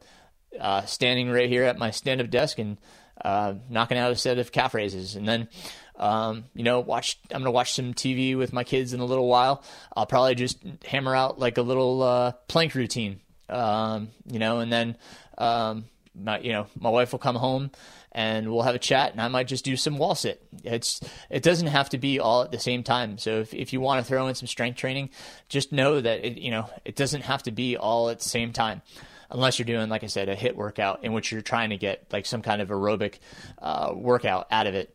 uh, 0.59 0.83
standing 0.87 1.31
right 1.31 1.49
here 1.49 1.65
at 1.65 1.79
my 1.79 1.91
stand 1.91 2.21
up 2.21 2.31
desk 2.31 2.59
and 2.59 2.79
uh, 3.23 3.55
knocking 3.69 3.99
out 3.99 4.11
a 4.11 4.17
set 4.17 4.39
of 4.39 4.51
calf 4.51 4.75
raises, 4.75 5.15
and 5.15 5.29
then. 5.29 5.49
Um, 5.97 6.47
you 6.57 6.65
know, 6.65 6.81
watch. 6.81 7.21
I'm 7.31 7.39
gonna 7.39 7.53
watch 7.53 7.75
some 7.75 7.95
TV 7.95 8.37
with 8.37 8.53
my 8.53 8.65
kids 8.65 8.95
in 8.95 8.99
a 8.99 9.05
little 9.05 9.29
while. 9.29 9.63
I'll 9.97 10.07
probably 10.07 10.35
just 10.35 10.59
hammer 10.85 11.15
out 11.15 11.39
like 11.39 11.57
a 11.57 11.63
little 11.63 12.03
uh, 12.03 12.33
plank 12.49 12.75
routine. 12.75 13.21
Um, 13.49 14.09
you 14.27 14.41
know, 14.41 14.59
and 14.59 14.73
then 14.73 14.97
um, 15.39 15.85
my, 16.15 16.41
you 16.41 16.51
know, 16.51 16.67
my 16.79 16.91
wife 16.91 17.13
will 17.13 17.21
come 17.21 17.37
home 17.37 17.71
and 18.15 18.51
we'll 18.51 18.63
have 18.63 18.77
a 18.77 18.81
chat 18.81 19.13
and 19.13 19.21
I 19.21 19.29
might 19.29 19.49
just 19.49 19.65
do 19.65 19.77
some 19.77 19.99
wall 19.99 20.15
sit. 20.15 20.41
It's 20.63 21.01
it 21.31 21.43
doesn't 21.43 21.67
have 21.67 21.91
to 21.91 21.99
be 21.99 22.21
all 22.21 22.43
at 22.43 22.53
the 22.53 22.59
same 22.59 22.83
time. 22.83 23.19
So 23.19 23.41
if, 23.41 23.53
if 23.53 23.73
you 23.73 23.81
want 23.81 24.05
to 24.05 24.09
throw 24.09 24.29
in 24.29 24.35
some 24.35 24.47
strength 24.47 24.77
training, 24.77 25.11
just 25.49 25.73
know 25.73 26.01
that 26.01 26.25
it 26.25 26.39
you 26.39 26.51
know 26.51 26.71
it 26.85 26.97
doesn't 26.97 27.23
have 27.23 27.43
to 27.45 27.51
be 27.51 27.77
all 27.77 28.09
at 28.09 28.21
the 28.21 28.29
same 28.29 28.53
time. 28.53 28.83
Unless 29.31 29.59
you're 29.59 29.67
doing, 29.67 29.89
like 29.89 30.05
I 30.05 30.07
said, 30.07 30.29
a 30.29 30.37
HIIT 30.37 30.55
workout 30.55 31.03
in 31.03 31.13
which 31.13 31.33
you're 31.33 31.43
trying 31.43 31.71
to 31.71 31.77
get 31.77 32.07
like 32.13 32.25
some 32.25 32.41
kind 32.41 32.63
of 32.63 32.69
aerobic 32.69 33.19
uh, 33.61 33.93
workout 33.95 34.47
out 34.51 34.69
of 34.69 34.75
it. 34.75 34.95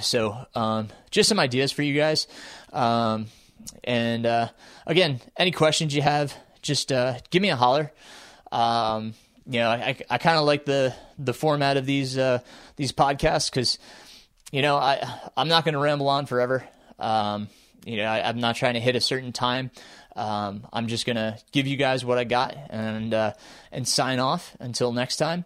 So, 0.00 0.46
um, 0.54 0.88
just 1.10 1.28
some 1.28 1.38
ideas 1.38 1.70
for 1.70 1.82
you 1.82 1.94
guys. 1.94 2.28
Um, 2.72 3.26
and 3.84 4.24
uh, 4.24 4.48
again, 4.86 5.20
any 5.36 5.50
questions 5.50 5.94
you 5.94 6.00
have, 6.00 6.34
just 6.62 6.92
uh, 6.92 7.18
give 7.30 7.42
me 7.42 7.50
a 7.50 7.56
holler. 7.56 7.92
Um, 8.50 9.14
you 9.46 9.60
know, 9.60 9.68
I, 9.70 9.96
I 10.08 10.18
kind 10.18 10.38
of 10.38 10.44
like 10.44 10.64
the 10.64 10.94
the 11.18 11.34
format 11.34 11.76
of 11.76 11.86
these 11.86 12.16
uh, 12.16 12.40
these 12.76 12.92
podcasts 12.92 13.50
because 13.50 13.78
you 14.50 14.62
know 14.62 14.76
I 14.76 15.02
I'm 15.36 15.48
not 15.48 15.64
going 15.64 15.74
to 15.74 15.80
ramble 15.80 16.08
on 16.08 16.26
forever. 16.26 16.64
Um, 16.98 17.48
you 17.84 17.96
know, 17.96 18.04
I, 18.04 18.28
am 18.28 18.38
not 18.38 18.56
trying 18.56 18.74
to 18.74 18.80
hit 18.80 18.94
a 18.94 19.00
certain 19.00 19.32
time. 19.32 19.70
Um, 20.14 20.66
I'm 20.72 20.86
just 20.86 21.06
going 21.06 21.16
to 21.16 21.38
give 21.52 21.66
you 21.66 21.76
guys 21.76 22.04
what 22.04 22.18
I 22.18 22.24
got 22.24 22.56
and 22.70 23.12
uh, 23.12 23.32
and 23.72 23.86
sign 23.86 24.18
off 24.18 24.56
until 24.60 24.92
next 24.92 25.16
time. 25.16 25.44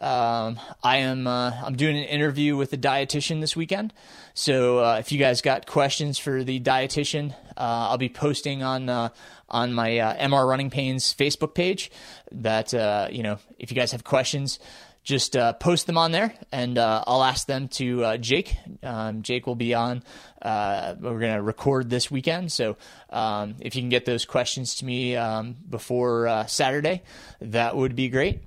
Um, 0.00 0.58
I 0.82 0.98
am 0.98 1.26
uh, 1.26 1.52
I'm 1.64 1.76
doing 1.76 1.96
an 1.96 2.04
interview 2.04 2.56
with 2.56 2.72
a 2.72 2.76
dietitian 2.76 3.40
this 3.40 3.54
weekend. 3.54 3.92
So 4.34 4.78
uh, 4.80 4.96
if 4.98 5.12
you 5.12 5.18
guys 5.18 5.42
got 5.42 5.66
questions 5.66 6.18
for 6.18 6.42
the 6.42 6.58
dietitian, 6.58 7.32
uh, 7.56 7.90
I'll 7.90 7.98
be 7.98 8.08
posting 8.08 8.62
on 8.62 8.88
uh, 8.88 9.10
on 9.52 9.72
my 9.72 9.98
uh, 9.98 10.16
MR 10.16 10.48
Running 10.48 10.70
Pains 10.70 11.14
Facebook 11.14 11.54
page. 11.54 11.90
That 12.32 12.74
uh, 12.74 13.08
you 13.10 13.22
know, 13.22 13.38
if 13.58 13.70
you 13.70 13.76
guys 13.76 13.92
have 13.92 14.02
questions, 14.02 14.58
just 15.04 15.36
post 15.60 15.86
them 15.86 15.98
on 15.98 16.12
there, 16.12 16.34
and 16.50 16.78
I'll 16.78 17.24
ask 17.24 17.46
them 17.46 17.68
to 17.68 18.18
Jake. 18.18 18.56
Um, 18.82 19.22
Jake 19.22 19.46
will 19.46 19.56
be 19.56 19.74
on. 19.74 20.02
we're 20.44 21.18
going 21.18 21.34
to 21.34 21.42
record 21.42 21.90
this 21.90 22.10
weekend, 22.10 22.52
so 22.52 22.76
um, 23.10 23.56
if 23.60 23.74
you 23.74 23.82
can 23.82 23.88
get 23.88 24.04
those 24.04 24.24
questions 24.24 24.76
to 24.76 24.84
me 24.84 25.16
um, 25.16 25.56
before 25.68 26.44
Saturday, 26.46 27.02
that 27.40 27.76
would 27.76 27.96
be 27.96 28.08
great. 28.08 28.42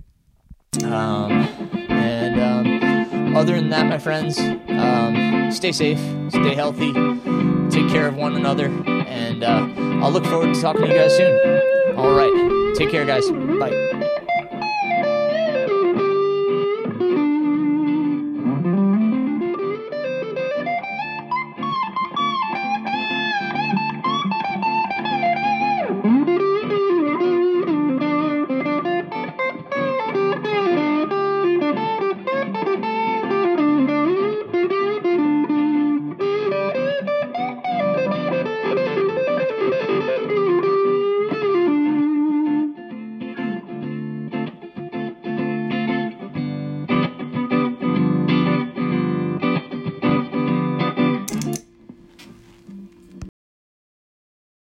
Um, 0.83 1.31
and 1.89 2.39
um, 2.39 3.35
other 3.35 3.55
than 3.55 3.69
that, 3.69 3.87
my 3.87 3.97
friends, 3.97 4.39
um, 4.39 5.51
stay 5.51 5.71
safe, 5.71 5.99
stay 6.29 6.53
healthy, 6.53 6.93
take 7.69 7.89
care 7.89 8.07
of 8.07 8.15
one 8.15 8.35
another, 8.35 8.69
and 9.07 9.43
uh, 9.43 9.67
I'll 10.03 10.11
look 10.11 10.25
forward 10.25 10.53
to 10.53 10.61
talking 10.61 10.83
to 10.83 10.87
you 10.87 10.93
guys 10.95 11.15
soon. 11.15 11.97
All 11.97 12.13
right. 12.15 12.75
Take 12.75 12.89
care, 12.91 13.05
guys. 13.05 13.29
Bye. 13.31 13.94